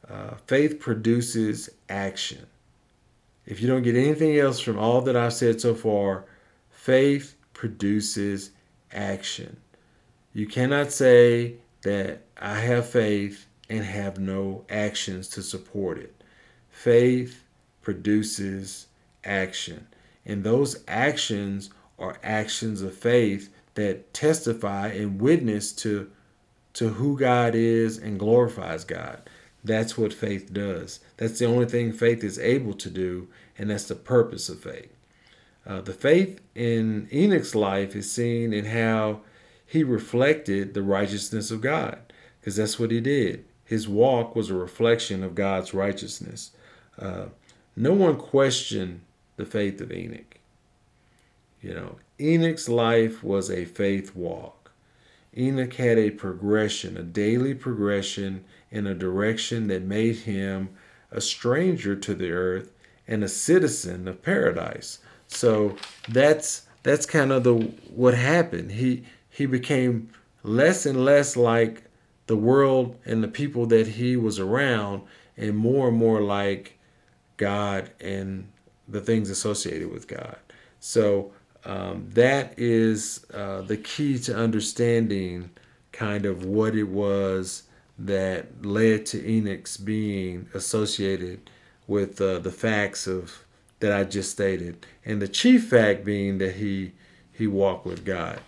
[0.09, 2.45] Uh, faith produces action.
[3.45, 6.25] If you don't get anything else from all that I've said so far,
[6.69, 8.51] faith produces
[8.91, 9.57] action.
[10.33, 11.55] You cannot say
[11.85, 16.23] that I have faith and have no actions to support it.
[16.67, 17.43] Faith
[17.83, 18.87] produces
[19.23, 19.85] action.
[20.25, 21.69] And those actions
[21.99, 26.09] are actions of faith that testify and witness to
[26.73, 29.21] to who God is and glorifies God.
[29.63, 30.99] That's what faith does.
[31.17, 34.91] That's the only thing faith is able to do, and that's the purpose of faith.
[35.65, 39.21] Uh, the faith in Enoch's life is seen in how
[39.65, 41.99] he reflected the righteousness of God,
[42.39, 43.45] because that's what he did.
[43.63, 46.51] His walk was a reflection of God's righteousness.
[46.99, 47.25] Uh,
[47.75, 49.01] no one questioned
[49.37, 50.37] the faith of Enoch.
[51.61, 54.71] You know, Enoch's life was a faith walk.
[55.35, 60.69] Enoch had a progression, a daily progression in a direction that made him
[61.11, 62.71] a stranger to the earth
[63.07, 64.99] and a citizen of paradise.
[65.27, 65.75] So
[66.07, 67.55] that's that's kind of the
[67.89, 68.73] what happened.
[68.73, 69.03] He
[69.35, 70.09] he became
[70.43, 71.83] less and less like
[72.27, 75.01] the world and the people that he was around
[75.35, 76.79] and more and more like
[77.35, 78.49] God and
[78.87, 80.37] the things associated with God.
[80.79, 81.33] So
[81.65, 85.49] um, that is uh, the key to understanding
[85.91, 87.63] kind of what it was
[87.99, 91.49] that led to Enoch's being associated
[91.87, 93.43] with uh, the facts of
[93.81, 96.93] that I just stated, and the chief fact being that he
[97.33, 98.39] he walked with God.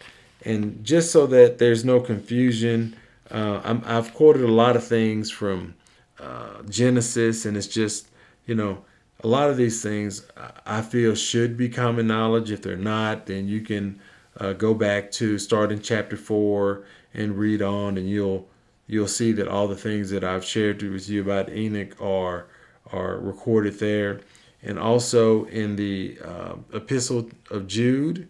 [0.44, 2.96] And just so that there's no confusion,
[3.32, 5.76] uh, i have quoted a lot of things from
[6.20, 8.08] uh, Genesis, and it's just
[8.46, 8.84] you know
[9.24, 10.26] a lot of these things
[10.66, 12.52] I feel should be common knowledge.
[12.52, 14.00] If they're not, then you can
[14.40, 18.48] uh, go back to start in chapter four and read on, and you'll
[18.88, 22.48] you'll see that all the things that I've shared with you about Enoch are
[22.92, 24.22] are recorded there,
[24.62, 28.28] and also in the uh, epistle of Jude,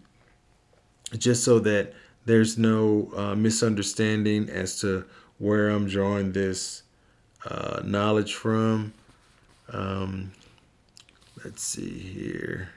[1.16, 1.94] just so that
[2.26, 5.04] there's no uh, misunderstanding as to
[5.38, 6.82] where I'm drawing this
[7.46, 8.92] uh, knowledge from.
[9.72, 10.32] Um,
[11.44, 12.70] let's see here.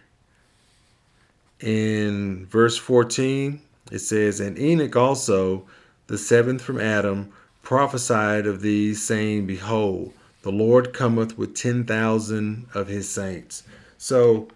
[1.60, 5.65] In verse 14, it says, And Enoch also,
[6.08, 12.88] the seventh from Adam, prophesied of these, saying, Behold, the Lord cometh with 10,000 of
[12.88, 13.64] his saints.
[13.97, 14.47] So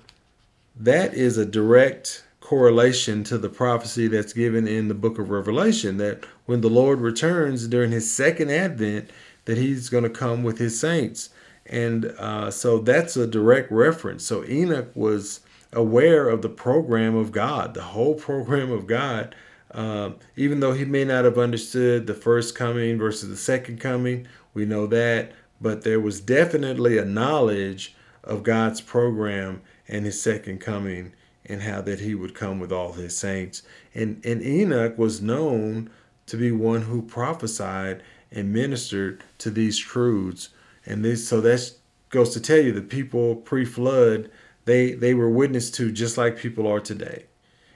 [0.76, 5.98] that is a direct correlation to the prophecy that's given in the book of Revelation
[5.98, 9.10] that when the Lord returns during his second advent,
[9.46, 11.32] that he's going to come with his saints.
[11.66, 14.24] And uh, so that's a direct reference.
[14.28, 15.40] So Enoch was
[15.74, 19.34] aware of the program of God, the whole program of God.
[19.72, 24.28] Um, even though he may not have understood the first coming versus the second coming,
[24.54, 25.32] we know that.
[25.60, 31.14] But there was definitely a knowledge of God's program and his second coming
[31.46, 33.64] and how that he would come with all his saints.
[33.94, 35.90] And, and Enoch was known
[36.28, 40.50] to be one who prophesied and ministered to these truths.
[40.86, 41.72] And this, so that
[42.10, 44.30] goes to tell you the people pre-flood,
[44.66, 47.26] they they were witness to just like people are today,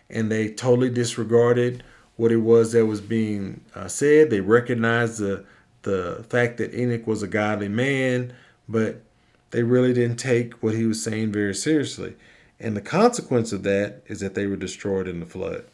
[0.10, 1.84] and they totally disregarded
[2.16, 4.30] what it was that was being uh, said.
[4.30, 5.46] They recognized the
[5.84, 8.34] the fact that Enoch was a godly man,
[8.68, 9.02] but
[9.52, 12.16] they really didn't take what he was saying very seriously.
[12.60, 15.66] And the consequence of that is that they were destroyed in the flood.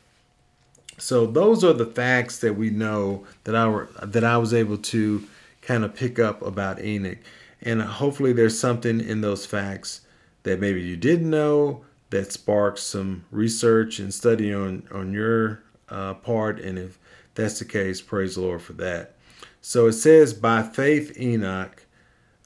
[0.98, 4.78] So those are the facts that we know that I were, that I was able
[4.78, 5.28] to
[5.62, 7.18] kind of pick up about Enoch.
[7.62, 10.02] And hopefully there's something in those facts
[10.44, 16.14] that maybe you didn't know that sparks some research and study on on your uh,
[16.14, 16.60] part.
[16.60, 17.00] And if
[17.34, 19.16] that's the case, praise the Lord for that.
[19.62, 21.86] So it says, by faith Enoch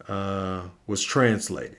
[0.07, 1.77] uh, was translated.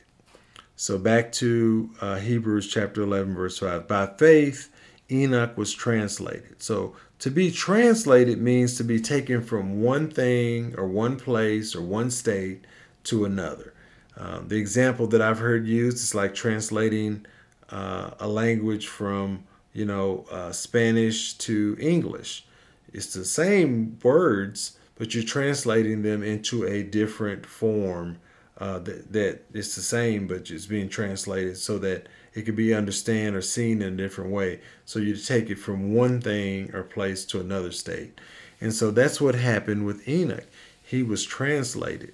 [0.81, 3.87] So back to uh, Hebrews chapter 11, verse 5.
[3.87, 4.73] By faith,
[5.11, 6.63] Enoch was translated.
[6.63, 11.83] So to be translated means to be taken from one thing or one place or
[11.83, 12.65] one state
[13.05, 13.75] to another.
[14.17, 17.27] Um, the example that I've heard used is like translating
[17.69, 22.47] uh, a language from, you know, uh, Spanish to English.
[22.91, 28.17] It's the same words, but you're translating them into a different form
[28.61, 32.75] uh, that, that it's the same, but it's being translated so that it could be
[32.75, 34.61] understood or seen in a different way.
[34.85, 38.21] So you take it from one thing or place to another state.
[38.61, 40.47] And so that's what happened with Enoch.
[40.83, 42.13] He was translated.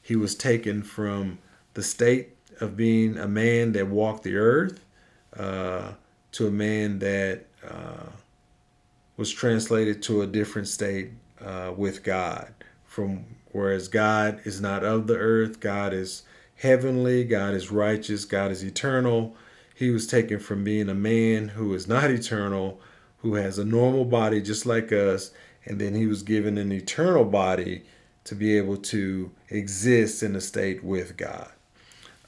[0.00, 1.38] He was taken from
[1.74, 4.84] the state of being a man that walked the earth
[5.36, 5.92] uh,
[6.32, 8.10] to a man that uh,
[9.16, 11.10] was translated to a different state
[11.44, 12.52] uh, with God
[12.84, 16.22] from whereas God is not of the earth, God is
[16.56, 19.34] heavenly, God is righteous, God is eternal.
[19.74, 22.80] He was taken from being a man who is not eternal,
[23.18, 25.30] who has a normal body just like us,
[25.64, 27.82] and then he was given an eternal body
[28.24, 31.50] to be able to exist in a state with God.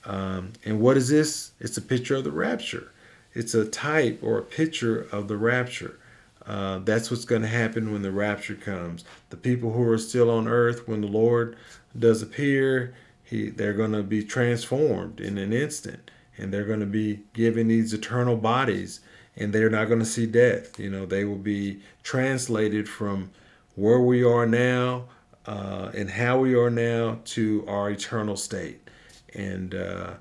[0.05, 1.53] Um, and what is this?
[1.61, 2.91] It's a picture of the rapture.
[3.35, 5.99] It's a type or a picture of the rapture.
[6.47, 9.05] Uh, that's what's going to happen when the rapture comes.
[9.31, 11.57] The people who are still on earth, when the Lord
[11.97, 16.11] does appear, he, they're going to be transformed in an instant.
[16.37, 19.01] And they're going to be given these eternal bodies.
[19.37, 20.79] And they're not going to see death.
[20.79, 23.31] You know, they will be translated from
[23.75, 25.05] where we are now
[25.47, 28.89] uh, and how we are now to our eternal state.
[29.35, 30.15] And uh,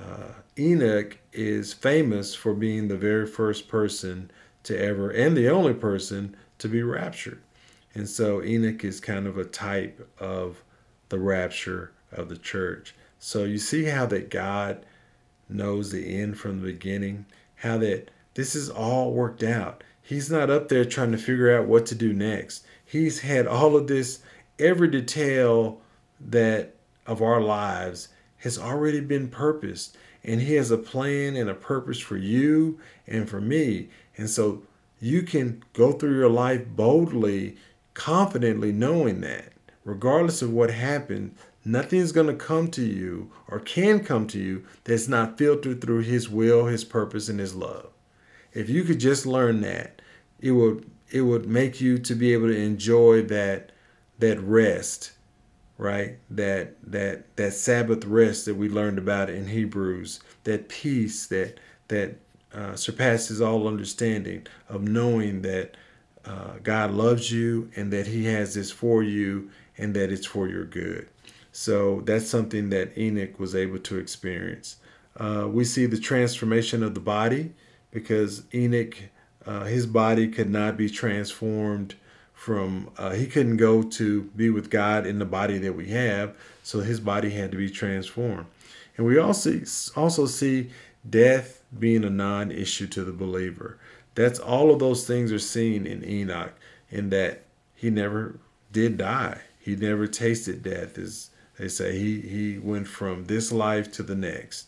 [0.00, 4.30] uh Enoch is famous for being the very first person
[4.64, 7.42] to ever, and the only person to be raptured.
[7.94, 10.62] And so Enoch is kind of a type of
[11.08, 12.94] the rapture of the church.
[13.18, 14.84] So you see how that God
[15.48, 19.84] knows the end from the beginning, how that this is all worked out.
[20.00, 22.64] He's not up there trying to figure out what to do next.
[22.84, 24.20] He's had all of this,
[24.58, 25.80] every detail
[26.20, 26.74] that
[27.06, 28.08] of our lives
[28.38, 29.96] has already been purposed.
[30.24, 33.88] And he has a plan and a purpose for you and for me.
[34.16, 34.62] And so
[35.00, 37.56] you can go through your life boldly,
[37.94, 39.52] confidently knowing that
[39.84, 44.64] regardless of what happened, is going to come to you or can come to you
[44.84, 47.88] that's not filtered through his will, his purpose and his love.
[48.52, 50.02] If you could just learn that,
[50.40, 53.72] it would it would make you to be able to enjoy that
[54.18, 55.12] that rest,
[55.82, 56.18] right?
[56.30, 61.58] That that that Sabbath rest that we learned about in Hebrews, that peace that
[61.88, 62.18] that
[62.54, 65.76] uh, surpasses all understanding of knowing that
[66.24, 70.48] uh, God loves you and that He has this for you and that it's for
[70.48, 71.08] your good.
[71.50, 74.76] So that's something that Enoch was able to experience.
[75.16, 77.54] Uh, we see the transformation of the body
[77.90, 78.96] because Enoch,
[79.44, 81.96] uh, his body could not be transformed
[82.42, 86.34] from, uh, he couldn't go to be with God in the body that we have,
[86.64, 88.46] so his body had to be transformed.
[88.96, 89.60] And we also
[89.94, 90.70] also see
[91.08, 93.78] death being a non issue to the believer.
[94.16, 96.52] That's all of those things are seen in Enoch,
[96.90, 97.44] in that
[97.76, 98.40] he never
[98.72, 99.42] did die.
[99.60, 101.30] He never tasted death, as
[101.60, 101.96] they say.
[101.96, 104.66] He, he went from this life to the next.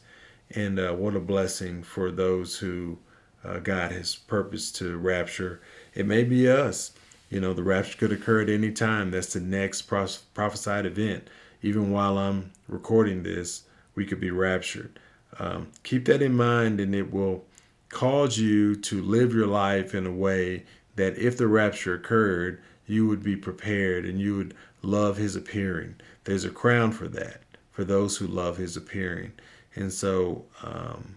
[0.54, 2.98] And uh, what a blessing for those who
[3.44, 5.60] uh, God has purposed to rapture.
[5.92, 6.92] It may be us.
[7.30, 9.10] You know, the rapture could occur at any time.
[9.10, 11.28] That's the next prophesied event.
[11.62, 13.64] Even while I'm recording this,
[13.94, 14.98] we could be raptured.
[15.38, 17.44] Um, keep that in mind, and it will
[17.88, 20.64] cause you to live your life in a way
[20.96, 25.96] that if the rapture occurred, you would be prepared and you would love his appearing.
[26.24, 29.32] There's a crown for that, for those who love his appearing.
[29.74, 31.16] And so, um,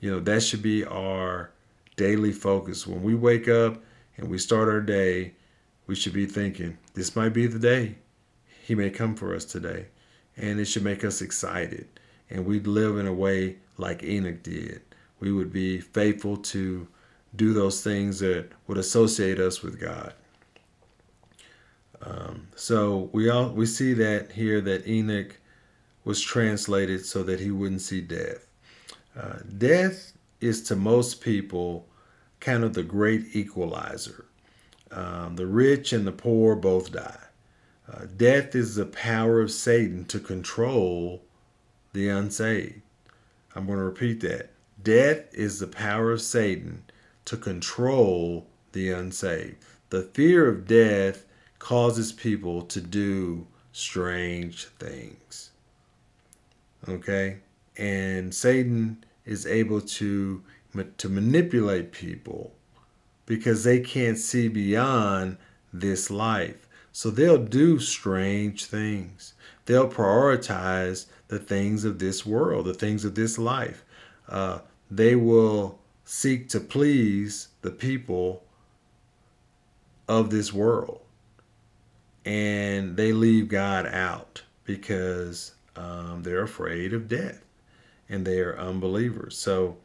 [0.00, 1.50] you know, that should be our
[1.96, 2.86] daily focus.
[2.86, 3.82] When we wake up
[4.16, 5.32] and we start our day,
[5.86, 7.96] we should be thinking this might be the day
[8.62, 9.86] he may come for us today.
[10.36, 11.88] And it should make us excited.
[12.30, 14.80] And we'd live in a way like Enoch did.
[15.20, 16.88] We would be faithful to
[17.36, 20.14] do those things that would associate us with God.
[22.00, 25.38] Um, so we all we see that here that Enoch
[26.04, 28.48] was translated so that he wouldn't see death.
[29.16, 31.86] Uh, death is to most people
[32.42, 34.26] kind of the great equalizer.
[34.90, 37.18] Um, the rich and the poor both die.
[37.90, 41.22] Uh, death is the power of Satan to control
[41.92, 42.82] the unsaved.
[43.54, 44.50] I'm going to repeat that.
[44.82, 46.84] Death is the power of Satan
[47.26, 49.64] to control the unsaved.
[49.90, 51.24] The fear of death
[51.58, 55.52] causes people to do strange things.
[56.88, 57.38] Okay?
[57.76, 60.42] And Satan is able to
[60.98, 62.54] to manipulate people
[63.26, 65.36] because they can't see beyond
[65.72, 66.68] this life.
[66.92, 69.34] So they'll do strange things.
[69.64, 73.84] They'll prioritize the things of this world, the things of this life.
[74.28, 74.60] Uh,
[74.90, 78.44] they will seek to please the people
[80.08, 81.00] of this world.
[82.24, 87.42] And they leave God out because um, they're afraid of death
[88.08, 89.36] and they are unbelievers.
[89.38, 89.78] So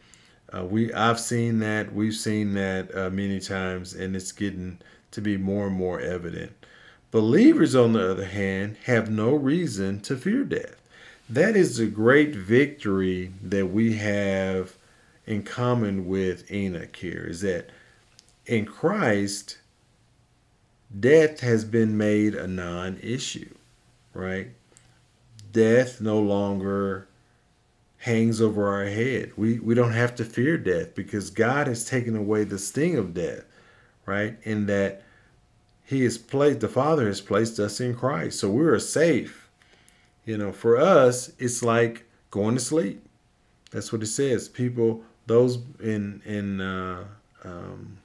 [0.55, 4.79] uh, we I've seen that we've seen that uh, many times, and it's getting
[5.11, 6.53] to be more and more evident.
[7.11, 10.75] Believers, on the other hand, have no reason to fear death.
[11.29, 14.75] That is the great victory that we have
[15.25, 17.69] in common with Enoch here is that
[18.45, 19.57] in Christ,
[20.97, 23.53] death has been made a non issue,
[24.13, 24.47] right?
[25.51, 27.06] Death no longer
[27.99, 29.31] hangs over our head.
[29.35, 33.13] We, we don't have to fear death because God has taken away the sting of
[33.13, 33.43] death,
[34.05, 34.37] right?
[34.43, 35.03] In that
[35.83, 38.39] He has placed, the Father has placed us in Christ.
[38.39, 39.49] So we are safe.
[40.25, 43.03] You know, for us, it's like going to sleep.
[43.71, 44.47] That's what it says.
[44.47, 47.03] People those in in uh,
[47.43, 47.97] um,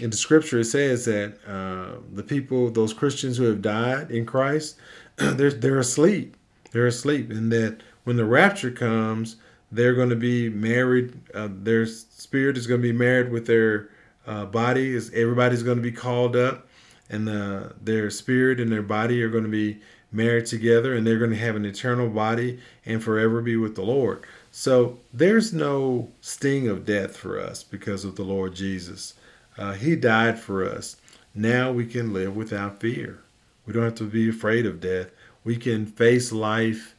[0.00, 4.24] in the scripture it says that uh, the people those christians who have died in
[4.24, 4.76] christ
[5.16, 6.36] they're they're asleep
[6.70, 9.36] they're asleep and that when the rapture comes
[9.70, 13.88] they're going to be married uh, their spirit is going to be married with their
[14.26, 16.66] uh, body is everybody's going to be called up
[17.10, 19.80] and uh, their spirit and their body are going to be
[20.12, 23.82] married together and they're going to have an eternal body and forever be with the
[23.82, 24.24] lord
[24.54, 29.14] so there's no sting of death for us because of the Lord Jesus.
[29.56, 30.98] Uh, he died for us.
[31.34, 33.20] Now we can live without fear.
[33.64, 35.10] We don't have to be afraid of death.
[35.42, 36.94] We can face life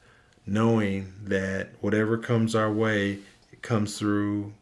[0.46, 3.20] knowing that whatever comes our way,
[3.52, 4.54] it comes through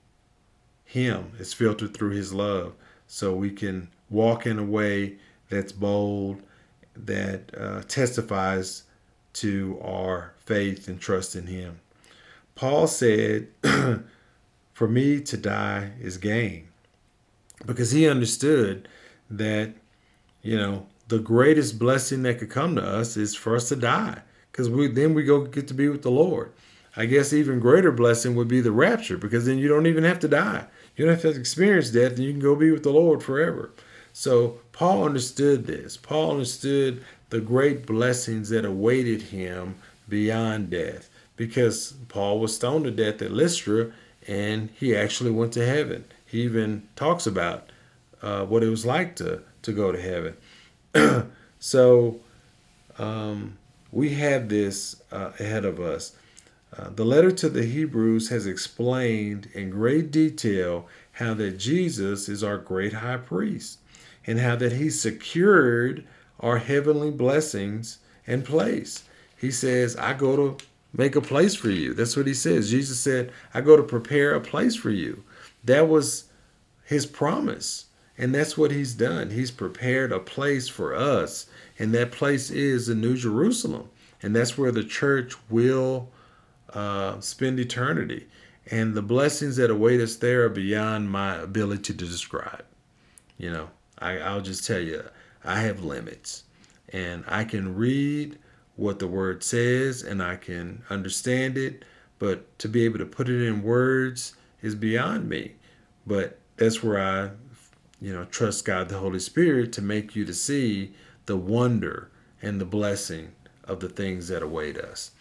[0.86, 1.32] Him.
[1.40, 2.74] It's filtered through His love.
[3.08, 5.18] So we can walk in a way
[5.50, 6.42] that's bold,
[6.96, 8.84] that uh, testifies
[9.34, 11.80] to our faith and trust in Him.
[12.56, 13.48] Paul said,
[14.74, 16.68] For me to die is gain.
[17.66, 18.88] Because he understood
[19.30, 19.74] that,
[20.42, 24.22] you know, the greatest blessing that could come to us is for us to die.
[24.52, 26.52] Because we then we go get to be with the Lord.
[26.96, 30.20] I guess even greater blessing would be the rapture, because then you don't even have
[30.20, 30.66] to die.
[30.96, 33.72] You don't have to experience death, and you can go be with the Lord forever.
[34.14, 35.96] So Paul understood this.
[35.96, 39.76] Paul understood the great blessings that awaited him
[40.10, 43.92] beyond death because Paul was stoned to death at Lystra
[44.28, 46.06] and he actually went to heaven.
[46.26, 47.70] He even talks about
[48.22, 51.32] uh, what it was like to, to go to heaven.
[51.60, 52.20] so
[53.00, 53.58] um,
[53.92, 56.16] we have this uh, ahead of us.
[56.78, 62.44] Uh, the letter to the Hebrews has explained in great detail how that Jesus is
[62.44, 63.80] our great high priest
[64.26, 66.06] and how that he secured
[66.40, 69.04] our heavenly blessings and place.
[69.38, 71.94] He says, I go to make a place for you.
[71.94, 72.70] That's what he says.
[72.70, 75.24] Jesus said, I go to prepare a place for you.
[75.64, 76.26] That was
[76.86, 77.86] his promise.
[78.18, 79.32] And that's what he's done.
[79.32, 81.48] He's prepared a place for us.
[81.80, 83.90] And that place is the New Jerusalem.
[84.22, 86.10] And that's where the church will
[86.74, 88.28] uh, spend eternity.
[88.70, 92.66] And the blessings that await us there are beyond my ability to describe.
[93.38, 93.70] You know,
[94.00, 95.04] I, I'll just tell you,
[95.44, 96.44] I have limits.
[96.90, 98.38] And I can read
[98.76, 101.84] what the word says and I can understand it,
[102.20, 105.54] but to be able to put it in words is beyond me.
[106.06, 107.32] But that's where I,
[108.00, 110.94] you know, trust God the Holy Spirit to make you to see
[111.32, 112.12] the wonder
[112.42, 113.32] and the blessing
[113.64, 115.12] of the things that await us.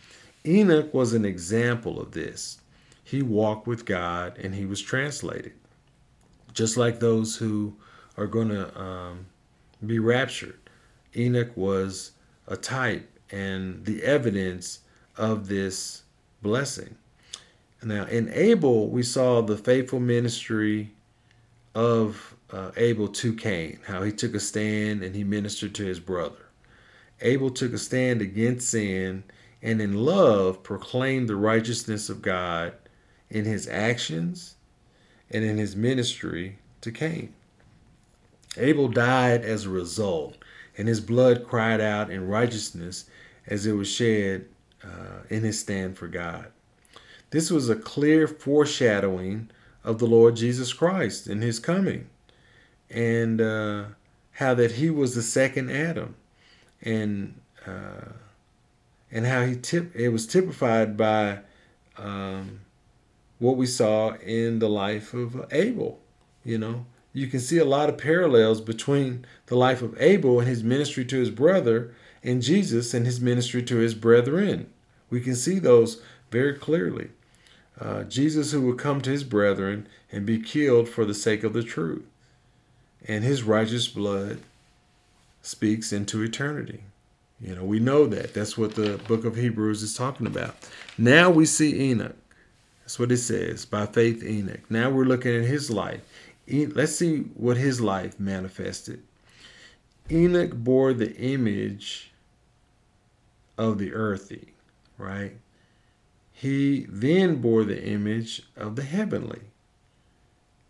[0.44, 2.58] Enoch was an example of this.
[3.04, 5.52] He walked with God and he was translated.
[6.52, 7.76] Just like those who
[8.16, 9.26] are going to um,
[9.86, 10.58] be raptured.
[11.16, 12.10] Enoch was
[12.48, 14.80] a type and the evidence
[15.16, 16.02] of this
[16.42, 16.96] blessing.
[17.84, 20.90] Now, in Abel, we saw the faithful ministry
[21.76, 26.00] of uh, Abel to Cain, how he took a stand and he ministered to his
[26.00, 26.46] brother.
[27.20, 29.24] Abel took a stand against sin
[29.62, 32.72] and in love proclaimed the righteousness of God
[33.28, 34.56] in his actions
[35.30, 37.34] and in his ministry to Cain.
[38.56, 40.36] Abel died as a result,
[40.76, 43.04] and his blood cried out in righteousness
[43.46, 44.46] as it was shed
[44.82, 46.46] uh, in his stand for God.
[47.30, 49.50] This was a clear foreshadowing
[49.84, 52.08] of the Lord Jesus Christ and his coming,
[52.90, 53.84] and uh,
[54.32, 56.14] how that he was the second Adam,
[56.82, 58.12] and uh,
[59.10, 61.40] and how he tip it was typified by
[61.96, 62.60] um,
[63.38, 66.00] what we saw in the life of Abel.
[66.44, 70.48] You know, you can see a lot of parallels between the life of Abel and
[70.48, 74.70] his ministry to his brother, and Jesus and his ministry to his brethren.
[75.10, 77.10] We can see those very clearly.
[77.80, 81.52] Uh, Jesus, who would come to his brethren and be killed for the sake of
[81.52, 82.04] the truth,
[83.06, 84.40] and his righteous blood
[85.42, 86.84] speaks into eternity.
[87.40, 88.34] You know, we know that.
[88.34, 90.56] That's what the book of Hebrews is talking about.
[90.98, 92.16] Now we see Enoch.
[92.82, 93.64] That's what it says.
[93.64, 94.70] By faith, Enoch.
[94.70, 96.02] Now we're looking at his life.
[96.46, 99.02] Let's see what his life manifested.
[100.10, 102.12] Enoch bore the image
[103.56, 104.52] of the earthy,
[104.98, 105.32] right?
[106.32, 109.42] He then bore the image of the heavenly.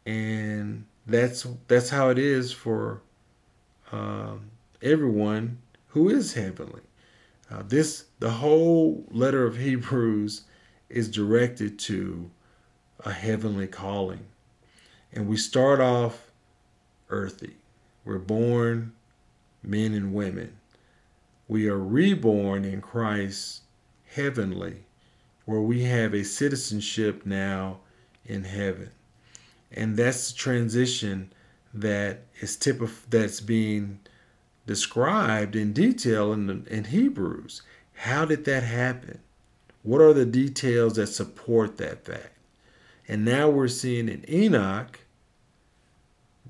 [0.04, 3.02] And that's that's how it is for
[3.92, 4.50] um,
[4.82, 5.58] everyone
[5.88, 6.82] who is heavenly.
[7.50, 10.42] Uh, this the whole letter of Hebrews
[10.88, 12.30] is directed to
[13.04, 14.26] a heavenly calling.
[15.12, 16.30] And we start off
[17.08, 17.56] earthy.
[18.04, 18.92] We're born
[19.62, 20.56] men and women.
[21.48, 23.62] We are reborn in Christ
[24.14, 24.84] heavenly,
[25.44, 27.80] where we have a citizenship now
[28.24, 28.90] in heaven.
[29.72, 31.32] And that's the transition
[31.72, 32.56] that is
[33.08, 34.00] that's being
[34.66, 37.62] described in detail in, the, in Hebrews.
[37.94, 39.20] How did that happen?
[39.82, 42.36] What are the details that support that fact?
[43.08, 45.00] And now we're seeing in Enoch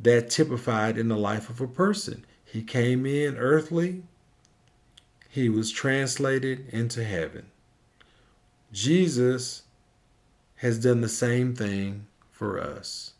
[0.00, 2.24] that typified in the life of a person.
[2.44, 4.02] He came in earthly,
[5.28, 7.46] he was translated into heaven.
[8.72, 9.62] Jesus
[10.56, 12.06] has done the same thing
[12.40, 13.12] for us.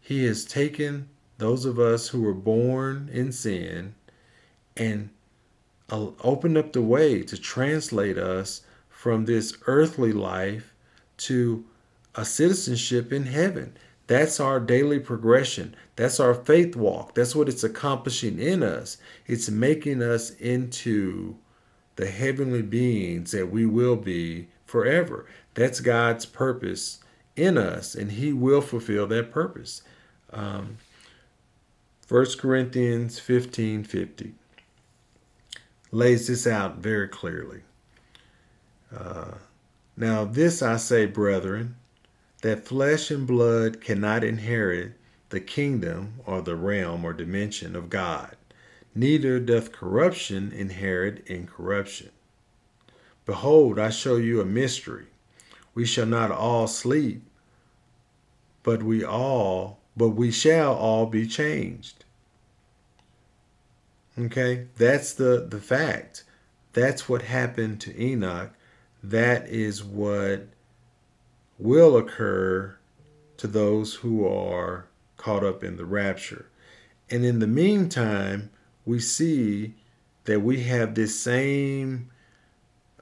[0.00, 3.96] He has taken those of us who were born in sin
[4.78, 5.10] and
[5.90, 10.72] uh, opened up the way to translate us from this earthly life
[11.18, 11.66] to
[12.14, 13.76] a citizenship in heaven.
[14.06, 15.76] That's our daily progression.
[15.96, 17.14] That's our faith walk.
[17.14, 18.96] That's what it's accomplishing in us.
[19.26, 21.36] It's making us into
[21.96, 25.26] the heavenly beings that we will be forever.
[25.52, 27.00] That's God's purpose
[27.36, 29.82] in us, and He will fulfill that purpose.
[30.32, 30.78] Um,
[32.08, 34.34] 1 Corinthians 15 50
[35.90, 37.60] lays this out very clearly.
[38.94, 39.32] Uh,
[39.96, 41.76] now, this I say, brethren,
[42.42, 44.92] that flesh and blood cannot inherit
[45.30, 48.36] the kingdom or the realm or dimension of God,
[48.94, 52.10] neither doth corruption inherit incorruption.
[53.24, 55.06] Behold, I show you a mystery.
[55.74, 57.22] We shall not all sleep,
[58.62, 62.04] but we all, but we shall all be changed.
[64.18, 66.22] Okay, that's the the fact.
[66.72, 68.52] That's what happened to Enoch.
[69.02, 70.46] That is what
[71.58, 72.76] will occur
[73.36, 76.46] to those who are caught up in the rapture.
[77.10, 78.50] And in the meantime,
[78.84, 79.74] we see
[80.24, 82.10] that we have this same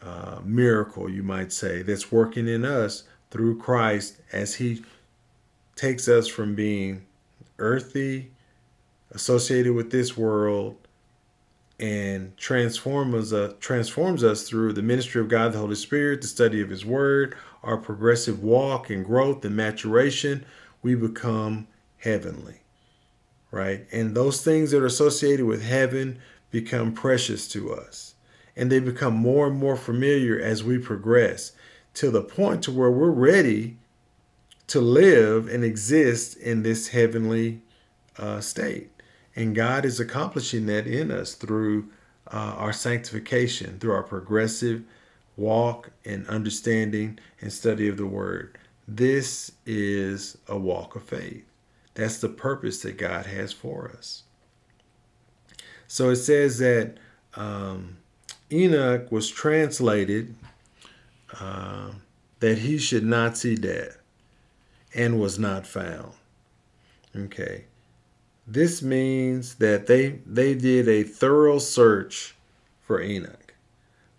[0.05, 4.83] uh, miracle, you might say, that's working in us through Christ as He
[5.77, 7.07] takes us from being
[7.59, 8.31] earthy,
[9.13, 10.77] associated with this world,
[11.79, 16.61] and transforms us, transforms us through the ministry of God the Holy Spirit, the study
[16.61, 20.45] of His Word, our progressive walk and growth and maturation,
[20.83, 21.67] we become
[21.99, 22.61] heavenly,
[23.51, 23.87] right?
[23.93, 28.12] And those things that are associated with heaven become precious to us.
[28.57, 31.53] And they become more and more familiar as we progress
[31.95, 33.79] to the point to where we're ready
[34.69, 37.61] to live and exist in this heavenly
[38.19, 38.91] uh, state.
[39.35, 41.89] And God is accomplishing that in us through
[42.31, 44.83] uh, our sanctification, through our progressive
[45.37, 48.59] walk and understanding and study of the word.
[48.87, 51.45] This is a walk of faith.
[51.95, 54.25] That's the purpose that God has for us.
[55.87, 56.97] So it says that
[57.35, 57.99] um,
[58.53, 60.35] Enoch was translated
[61.41, 61.93] uh,
[62.41, 63.99] that he should not see death
[64.95, 66.13] and was not found.
[67.17, 67.65] Okay.
[68.47, 72.35] This means that they they did a thorough search
[72.83, 73.55] for Enoch.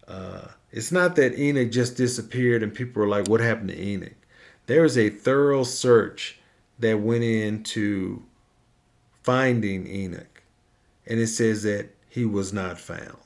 [0.07, 4.13] Uh, it's not that Enoch just disappeared and people were like, "What happened to Enoch?"
[4.65, 6.39] There was a thorough search
[6.79, 8.23] that went into
[9.21, 10.41] finding Enoch,
[11.05, 13.22] and it says that he was not found.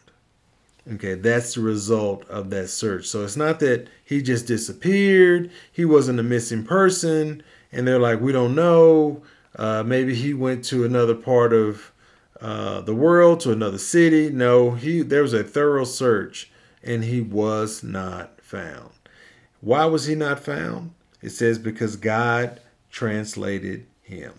[0.93, 3.07] Okay, that's the result of that search.
[3.07, 8.21] So it's not that he just disappeared, he wasn't a missing person, and they're like,
[8.21, 9.21] we don't know.
[9.55, 11.91] Uh, maybe he went to another part of
[12.39, 14.29] uh, the world, to another city.
[14.29, 16.51] No, he there was a thorough search,
[16.83, 18.91] and he was not found.
[19.59, 20.93] Why was he not found?
[21.21, 22.61] It says because God
[22.91, 24.33] translated him.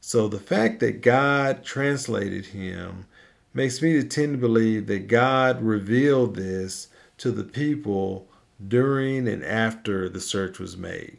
[0.00, 3.06] So the fact that God translated him
[3.54, 6.88] makes me to tend to believe that God revealed this
[7.18, 8.28] to the people
[8.66, 11.18] during and after the search was made.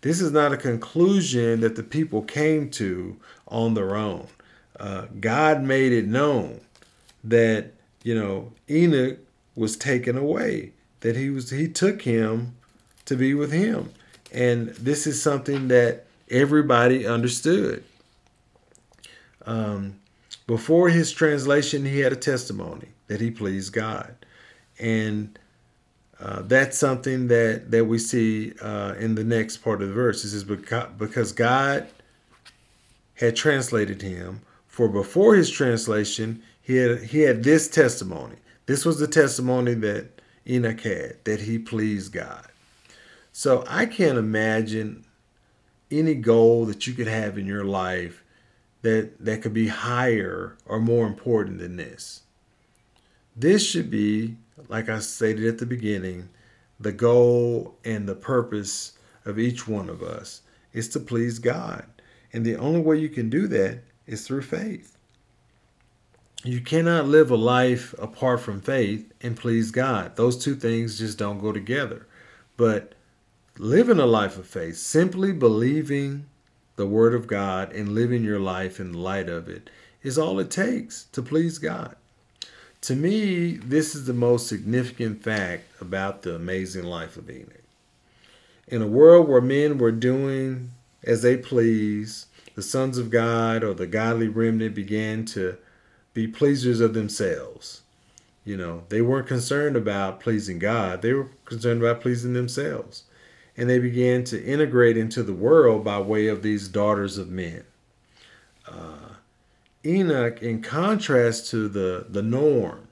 [0.00, 3.16] This is not a conclusion that the people came to
[3.48, 4.26] on their own.
[4.78, 6.60] Uh, God made it known
[7.24, 7.72] that
[8.02, 9.18] you know Enoch
[9.54, 12.56] was taken away, that he was he took him
[13.06, 13.92] to be with him,
[14.32, 17.82] and this is something that everybody understood.
[19.46, 20.00] Um,
[20.46, 24.14] before his translation, he had a testimony that he pleased God,
[24.78, 25.38] and
[26.20, 30.24] uh, that's something that that we see uh, in the next part of the verse.
[30.24, 31.88] It says because God
[33.14, 34.42] had translated him.
[34.66, 38.36] For before his translation, he had he had this testimony.
[38.66, 42.46] This was the testimony that Enoch had that he pleased God.
[43.32, 45.04] So I can't imagine
[45.90, 48.22] any goal that you could have in your life
[48.86, 52.22] that that could be higher or more important than this.
[53.34, 54.36] This should be
[54.68, 56.28] like I stated at the beginning,
[56.78, 58.92] the goal and the purpose
[59.24, 61.84] of each one of us is to please God.
[62.32, 64.96] And the only way you can do that is through faith.
[66.44, 70.14] You cannot live a life apart from faith and please God.
[70.14, 72.06] Those two things just don't go together.
[72.56, 72.92] But
[73.58, 76.26] living a life of faith, simply believing
[76.76, 79.68] the Word of God and living your life in light of it,
[80.02, 81.96] is all it takes to please God.
[82.82, 87.64] To me, this is the most significant fact about the amazing life of Enoch.
[88.68, 90.70] In a world where men were doing
[91.02, 95.56] as they please, the sons of God or the godly remnant began to
[96.14, 97.82] be pleasers of themselves.
[98.44, 103.02] You know, they weren't concerned about pleasing God, they were concerned about pleasing themselves.
[103.56, 107.64] And they began to integrate into the world by way of these daughters of men.
[108.68, 109.14] Uh,
[109.84, 112.88] Enoch, in contrast to the, the norm,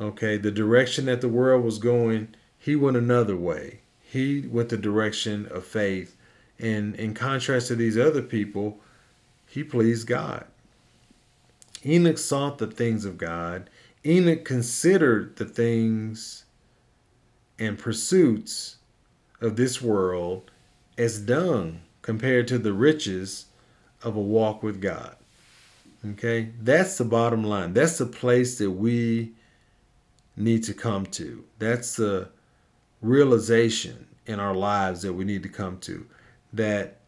[0.00, 3.80] okay, the direction that the world was going, he went another way.
[4.00, 6.16] He went the direction of faith.
[6.58, 8.80] And in contrast to these other people,
[9.46, 10.46] he pleased God.
[11.84, 13.68] Enoch sought the things of God.
[14.04, 16.44] Enoch considered the things
[17.58, 18.75] and pursuits
[19.40, 20.50] of this world
[20.96, 23.46] as dung compared to the riches
[24.02, 25.16] of a walk with God.
[26.12, 27.72] Okay, that's the bottom line.
[27.72, 29.32] That's the place that we
[30.36, 31.44] need to come to.
[31.58, 32.28] That's the
[33.00, 36.06] realization in our lives that we need to come to
[36.52, 36.98] that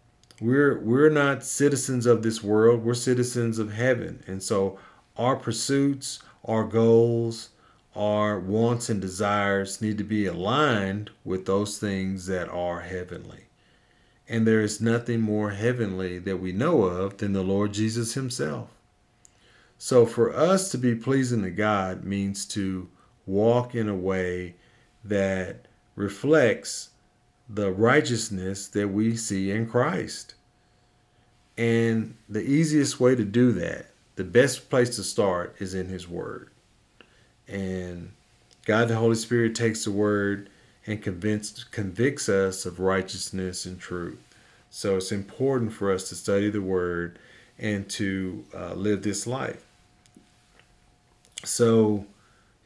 [0.40, 4.22] we're we're not citizens of this world, we're citizens of heaven.
[4.26, 4.78] And so
[5.16, 7.50] our pursuits, our goals,
[7.98, 13.46] our wants and desires need to be aligned with those things that are heavenly.
[14.28, 18.68] And there is nothing more heavenly that we know of than the Lord Jesus himself.
[19.78, 22.88] So for us to be pleasing to God means to
[23.26, 24.54] walk in a way
[25.04, 26.90] that reflects
[27.48, 30.34] the righteousness that we see in Christ.
[31.56, 36.06] And the easiest way to do that, the best place to start is in His
[36.06, 36.50] Word.
[37.48, 38.12] And
[38.64, 40.50] God the Holy Spirit takes the Word
[40.86, 44.18] and convicts us of righteousness and truth.
[44.70, 47.18] So it's important for us to study the Word
[47.58, 49.64] and to uh, live this life.
[51.44, 52.06] So,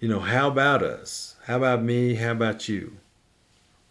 [0.00, 1.36] you know, how about us?
[1.46, 2.14] How about me?
[2.14, 2.96] How about you?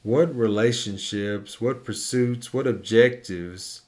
[0.03, 3.83] What relationships, what pursuits, what objectives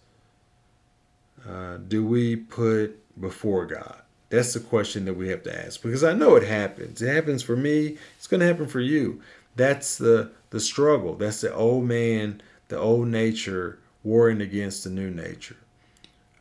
[1.47, 4.02] uh, do we put before God?
[4.33, 7.03] That's the question that we have to ask because I know it happens.
[7.03, 7.99] It happens for me.
[8.17, 9.21] It's going to happen for you.
[9.55, 11.13] That's the the struggle.
[11.13, 15.57] That's the old man, the old nature warring against the new nature.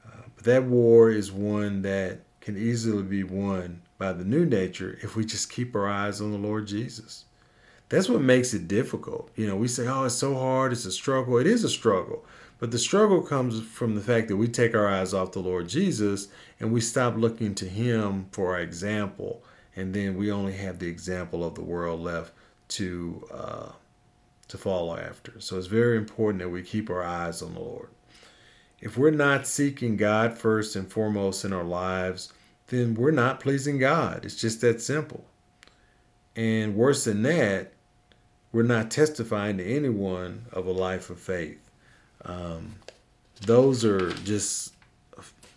[0.06, 4.98] Uh, but that war is one that can easily be won by the new nature
[5.02, 7.26] if we just keep our eyes on the Lord Jesus.
[7.90, 9.28] That's what makes it difficult.
[9.36, 11.36] You know, we say, oh, it's so hard, it's a struggle.
[11.36, 12.24] It is a struggle.
[12.62, 15.68] But the struggle comes from the fact that we take our eyes off the Lord
[15.68, 16.28] Jesus
[16.60, 19.42] and we stop looking to Him for our example.
[19.74, 22.32] And then we only have the example of the world left
[22.68, 23.72] to uh,
[24.46, 25.40] to follow after.
[25.40, 27.88] So it's very important that we keep our eyes on the Lord.
[28.80, 32.32] If we're not seeking God first and foremost in our lives,
[32.68, 34.24] then we're not pleasing God.
[34.24, 35.24] It's just that simple.
[36.36, 37.72] And worse than that,
[38.52, 41.61] we're not testifying to anyone of a life of faith.
[42.24, 42.76] Um,
[43.42, 44.74] those are just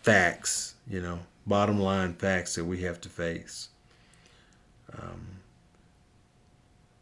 [0.02, 3.68] facts, you know, bottom line facts that we have to face.
[4.92, 5.26] Um,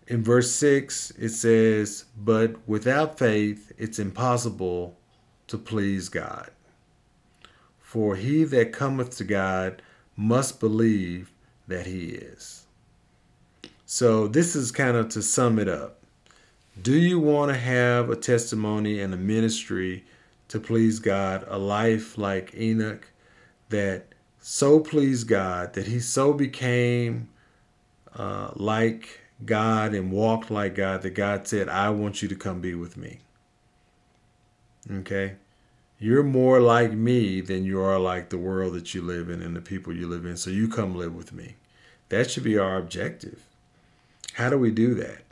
[0.06, 4.96] in verse 6, it says, But without faith, it's impossible
[5.46, 6.50] to please God.
[7.80, 9.80] For he that cometh to God
[10.16, 11.32] must believe
[11.68, 12.66] that he is.
[13.86, 16.03] So, this is kind of to sum it up.
[16.80, 20.04] Do you want to have a testimony and a ministry
[20.48, 23.08] to please God, a life like Enoch
[23.68, 24.06] that
[24.40, 27.28] so pleased God that he so became
[28.14, 32.60] uh, like God and walked like God that God said, I want you to come
[32.60, 33.20] be with me.
[34.90, 35.36] Okay?
[35.98, 39.56] You're more like me than you are like the world that you live in and
[39.56, 40.36] the people you live in.
[40.36, 41.54] So you come live with me.
[42.08, 43.46] That should be our objective.
[44.34, 45.22] How do we do that?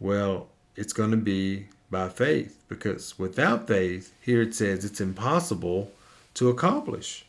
[0.00, 0.48] Well,
[0.78, 5.90] it's going to be by faith because without faith, here it says it's impossible
[6.34, 7.26] to accomplish.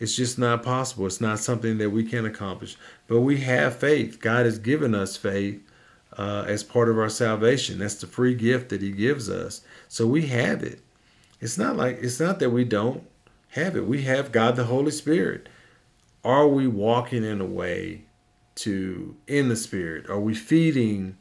[0.00, 1.06] It's just not possible.
[1.06, 2.76] It's not something that we can accomplish.
[3.06, 4.20] But we have faith.
[4.20, 5.62] God has given us faith
[6.18, 7.78] uh, as part of our salvation.
[7.78, 9.60] That's the free gift that He gives us.
[9.88, 10.80] So we have it.
[11.40, 13.06] It's not like it's not that we don't
[13.50, 13.86] have it.
[13.86, 15.48] We have God the Holy Spirit.
[16.24, 18.02] Are we walking in a way
[18.56, 20.10] to in the Spirit?
[20.10, 21.16] Are we feeding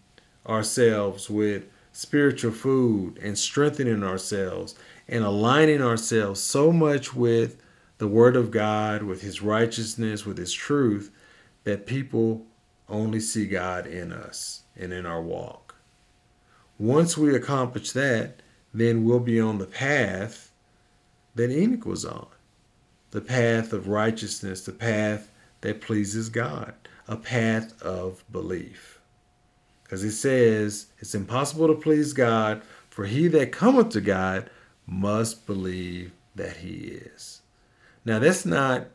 [0.48, 4.76] ourselves with spiritual food and strengthening ourselves
[5.08, 7.62] and aligning ourselves so much with
[7.98, 11.12] the Word of God, with His righteousness, with His truth,
[11.64, 12.46] that people
[12.90, 15.76] only see God in us and in our walk.
[16.78, 18.42] Once we accomplish that,
[18.74, 20.52] then we'll be on the path
[21.36, 22.28] that Enoch was on
[23.12, 25.30] the path of righteousness, the path
[25.62, 26.74] that pleases God,
[27.08, 28.93] a path of belief.
[29.84, 34.50] Because he says, It's impossible to please God, for he that cometh to God
[34.86, 37.42] must believe that he is.
[38.06, 38.88] Now, that's not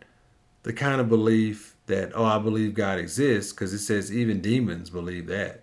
[0.62, 4.90] the kind of belief that, oh, I believe God exists, because it says even demons
[4.90, 5.62] believe that.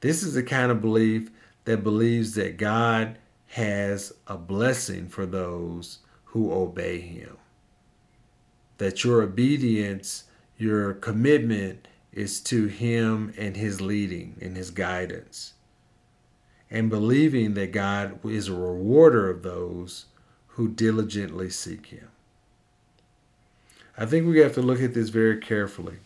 [0.00, 1.30] This is the kind of belief
[1.64, 7.36] that believes that God has a blessing for those who obey Him.
[8.78, 10.24] That your obedience,
[10.56, 15.54] your commitment is to Him and His leading and His guidance.
[16.70, 20.06] And believing that God is a rewarder of those
[20.48, 22.08] who diligently seek Him.
[23.96, 25.96] I think we have to look at this very carefully.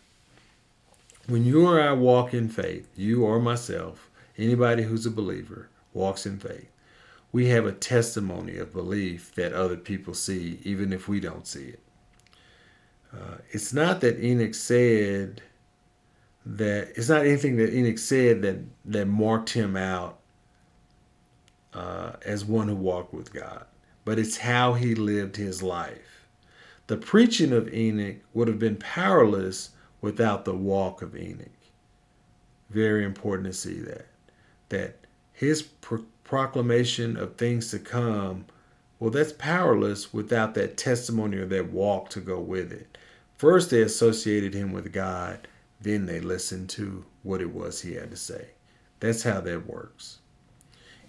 [1.27, 6.25] When you or I walk in faith, you or myself, anybody who's a believer, walks
[6.25, 6.69] in faith,
[7.31, 11.65] we have a testimony of belief that other people see, even if we don't see
[11.67, 11.79] it.
[13.13, 15.41] Uh, it's not that Enoch said
[16.55, 20.19] that, it's not anything that Enoch said that, that marked him out
[21.73, 23.65] uh, as one who walked with God,
[24.05, 26.25] but it's how he lived his life.
[26.87, 31.47] The preaching of Enoch would have been powerless without the walk of Enoch.
[32.69, 34.07] Very important to see that.
[34.69, 34.95] That
[35.33, 38.45] his pro- proclamation of things to come,
[38.99, 42.97] well, that's powerless without that testimony or that walk to go with it.
[43.37, 45.47] First, they associated him with God,
[45.79, 48.49] then they listened to what it was he had to say.
[48.99, 50.19] That's how that works.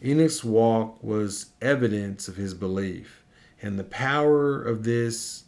[0.04, 3.24] Enoch's walk was evidence of his belief,
[3.60, 5.44] and the power of this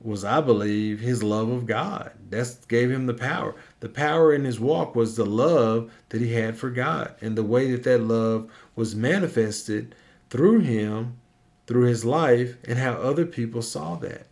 [0.00, 2.12] was, I believe, his love of God.
[2.30, 3.54] That gave him the power.
[3.80, 7.42] The power in his walk was the love that he had for God and the
[7.42, 9.94] way that that love was manifested
[10.30, 11.18] through him,
[11.66, 14.26] through his life, and how other people saw that.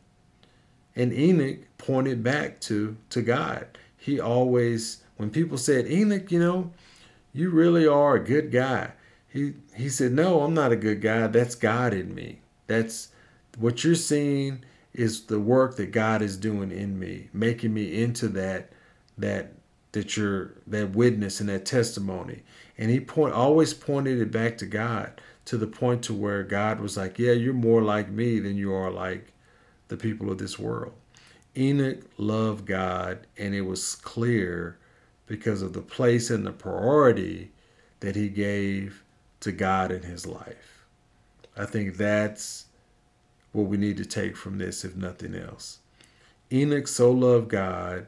[0.95, 3.67] And Enoch pointed back to, to God.
[4.07, 6.71] He always, when people said, Enoch, you know,
[7.33, 8.93] you really are a good guy.
[9.29, 11.27] He, he said, No, I'm not a good guy.
[11.27, 12.39] That's God in me.
[12.69, 13.09] That's
[13.59, 18.29] what you're seeing is the work that God is doing in me, making me into
[18.29, 18.71] that
[19.19, 19.55] that
[19.91, 22.45] that you're that witness and that testimony.
[22.79, 26.79] And he point always pointed it back to God to the point to where God
[26.79, 29.33] was like, "Yeah, you're more like me than you are like
[29.89, 30.93] the people of this world."
[31.57, 34.79] Enoch loved God, and it was clear
[35.27, 37.51] because of the place and the priority
[38.01, 39.03] that he gave
[39.41, 40.85] to God in his life.
[41.57, 42.67] I think that's
[43.53, 45.79] what we need to take from this, if nothing else.
[46.53, 48.07] Enoch so loved God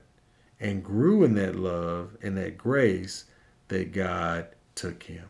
[0.61, 3.25] and grew in that love and that grace
[3.69, 5.25] that God took him.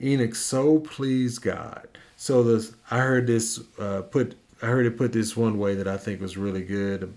[0.00, 1.86] Enoch so pleased God.
[2.16, 4.36] So this, I heard this uh, put.
[4.62, 7.12] I heard it put this one way that I think was really good.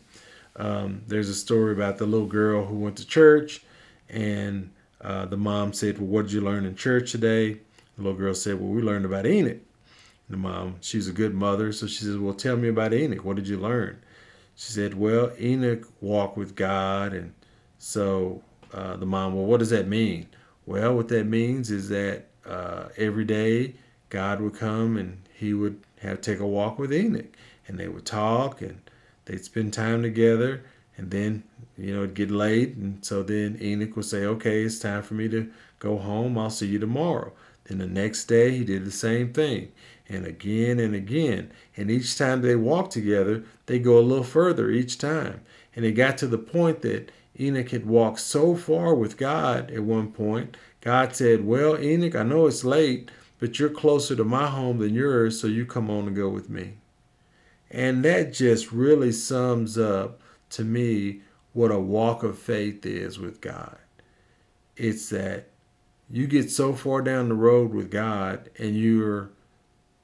[0.56, 3.62] Um, there's a story about the little girl who went to church,
[4.10, 7.60] and uh, the mom said, "Well, what did you learn in church today?"
[7.98, 9.60] The little girl said, "Well, we learned about Enoch."
[10.30, 13.24] The mom, she's a good mother, so she says, "Well, tell me about Enoch.
[13.26, 14.00] What did you learn?"
[14.56, 17.14] She said, Well, Enoch walked with God.
[17.14, 17.34] And
[17.78, 18.42] so
[18.74, 20.28] uh, the mom, Well, what does that mean?
[20.66, 23.76] Well, what that means is that uh, every day
[24.10, 27.36] God would come and he would have take a walk with Enoch.
[27.68, 28.80] And they would talk and
[29.26, 30.64] they'd spend time together.
[30.98, 31.44] And then,
[31.78, 32.76] you know, it'd get late.
[32.76, 36.38] And so then Enoch would say, Okay, it's time for me to go home.
[36.38, 37.34] I'll see you tomorrow.
[37.66, 39.72] Then the next day, he did the same thing
[40.08, 41.52] and again and again.
[41.76, 45.42] And each time they walked together, they go a little further each time.
[45.76, 49.84] And it got to the point that Enoch had walked so far with God at
[49.84, 54.48] one point, God said, Well, Enoch, I know it's late, but you're closer to my
[54.48, 56.76] home than yours, so you come on and go with me.
[57.72, 61.22] And that just really sums up to me
[61.54, 63.78] what a walk of faith is with God.
[64.76, 65.50] It's that
[66.10, 69.30] you get so far down the road with God and you're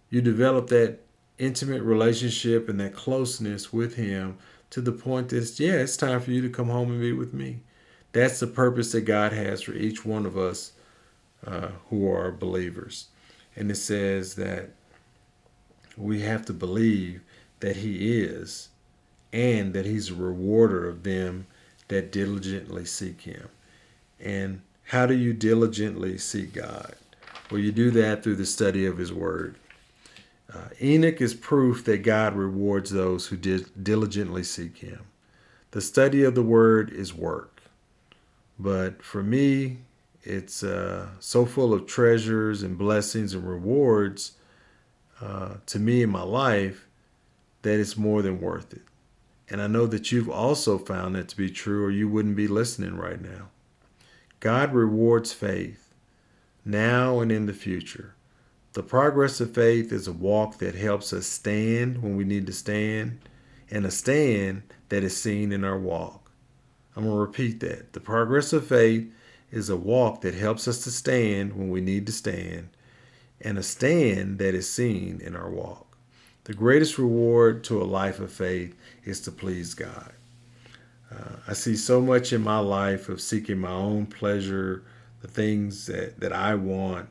[0.10, 1.00] you develop that
[1.40, 4.38] intimate relationship and that closeness with Him
[4.70, 7.34] to the point that, yeah, it's time for you to come home and be with
[7.34, 7.62] me.
[8.12, 10.74] That's the purpose that God has for each one of us
[11.48, 13.08] uh, who are believers.
[13.56, 14.72] And it says that
[15.98, 17.22] we have to believe
[17.62, 18.70] that He is
[19.34, 21.48] and that He's a rewarder of them
[21.88, 23.50] that diligently seek Him.
[24.20, 26.96] And how do you diligently seek God?
[27.50, 29.56] Well, you do that through the study of His Word.
[30.54, 35.06] Uh, Enoch is proof that God rewards those who did diligently seek Him.
[35.72, 37.62] The study of the Word is work,
[38.60, 39.78] but for me,
[40.24, 44.34] it's uh, so full of treasures and blessings and rewards
[45.22, 46.88] uh, to me in my life
[47.62, 48.84] that it's more than worth it.
[49.50, 52.48] And I know that you've also found that to be true, or you wouldn't be
[52.48, 53.50] listening right now.
[54.40, 55.94] God rewards faith
[56.64, 58.16] now and in the future.
[58.74, 62.54] The progress of faith is a walk that helps us stand when we need to
[62.54, 63.20] stand,
[63.70, 66.32] and a stand that is seen in our walk.
[66.96, 67.94] I'm going to repeat that.
[67.94, 69.12] The progress of faith
[69.52, 72.70] is a walk that helps us to stand when we need to stand,
[73.42, 75.91] and a stand that is seen in our walk.
[76.46, 80.12] The greatest reward to a life of faith is to please God.
[81.12, 84.84] Uh, I see so much in my life of seeking my own pleasure,
[85.22, 87.10] the things that, that I want.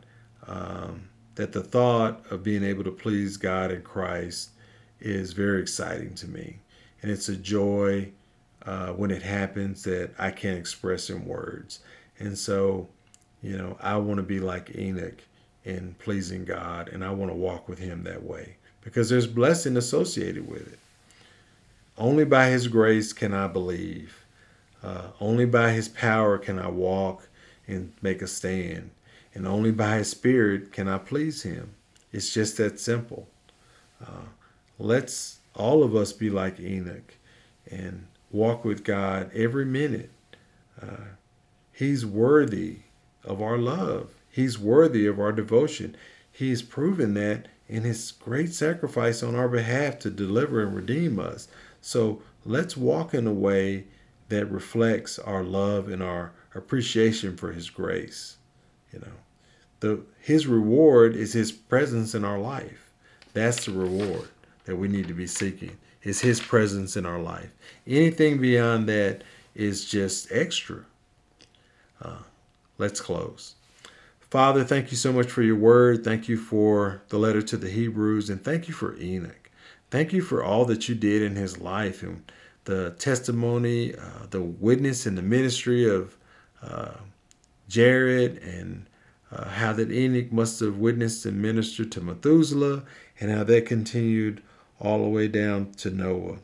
[0.48, 4.50] Um, that the thought of being able to please God in Christ
[4.98, 6.58] is very exciting to me.
[7.00, 8.10] And it's a joy
[8.66, 11.80] uh, when it happens that I can't express in words.
[12.18, 12.88] And so,
[13.42, 15.22] you know, I want to be like Enoch
[15.64, 18.56] in pleasing God, and I want to walk with Him that way
[18.90, 20.78] because there's blessing associated with it.
[21.96, 24.24] Only by His grace can I believe.
[24.82, 27.28] Uh, only by His power can I walk
[27.68, 28.90] and make a stand
[29.34, 31.70] and only by His Spirit can I please Him.
[32.12, 33.28] It's just that simple.
[34.04, 34.26] Uh,
[34.78, 37.14] let's all of us be like Enoch
[37.70, 40.10] and walk with God every minute.
[40.80, 41.14] Uh,
[41.72, 42.78] he's worthy
[43.24, 44.14] of our love.
[44.30, 45.96] He's worthy of our devotion.
[46.32, 51.48] He's proven that in his great sacrifice on our behalf to deliver and redeem us.
[51.80, 53.84] So let's walk in a way
[54.28, 58.36] that reflects our love and our appreciation for his grace
[58.92, 59.12] you know.
[59.80, 62.90] The his reward is his presence in our life.
[63.32, 64.28] That's the reward
[64.64, 67.50] that we need to be seeking is his presence in our life.
[67.86, 69.22] Anything beyond that
[69.54, 70.84] is just extra.
[72.00, 72.18] Uh,
[72.78, 73.54] let's close
[74.30, 77.70] father thank you so much for your word thank you for the letter to the
[77.70, 79.50] hebrews and thank you for enoch
[79.90, 82.30] thank you for all that you did in his life and
[82.64, 86.16] the testimony uh, the witness and the ministry of
[86.62, 86.92] uh,
[87.68, 88.86] Jared and
[89.32, 92.82] uh, how that Enoch must have witnessed and ministered to Methuselah,
[93.20, 94.42] and how that continued
[94.80, 96.38] all the way down to Noah.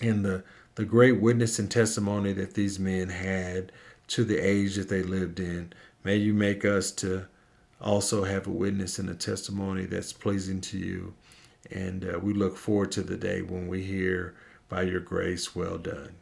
[0.00, 3.72] And the, the great witness and testimony that these men had
[4.08, 5.72] to the age that they lived in.
[6.08, 7.26] May you make us to
[7.82, 11.12] also have a witness and a testimony that's pleasing to you.
[11.70, 14.34] And uh, we look forward to the day when we hear,
[14.70, 16.14] by your grace, well done.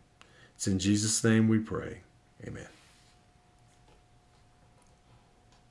[0.56, 2.00] It's in Jesus' name we pray.
[2.44, 2.75] Amen.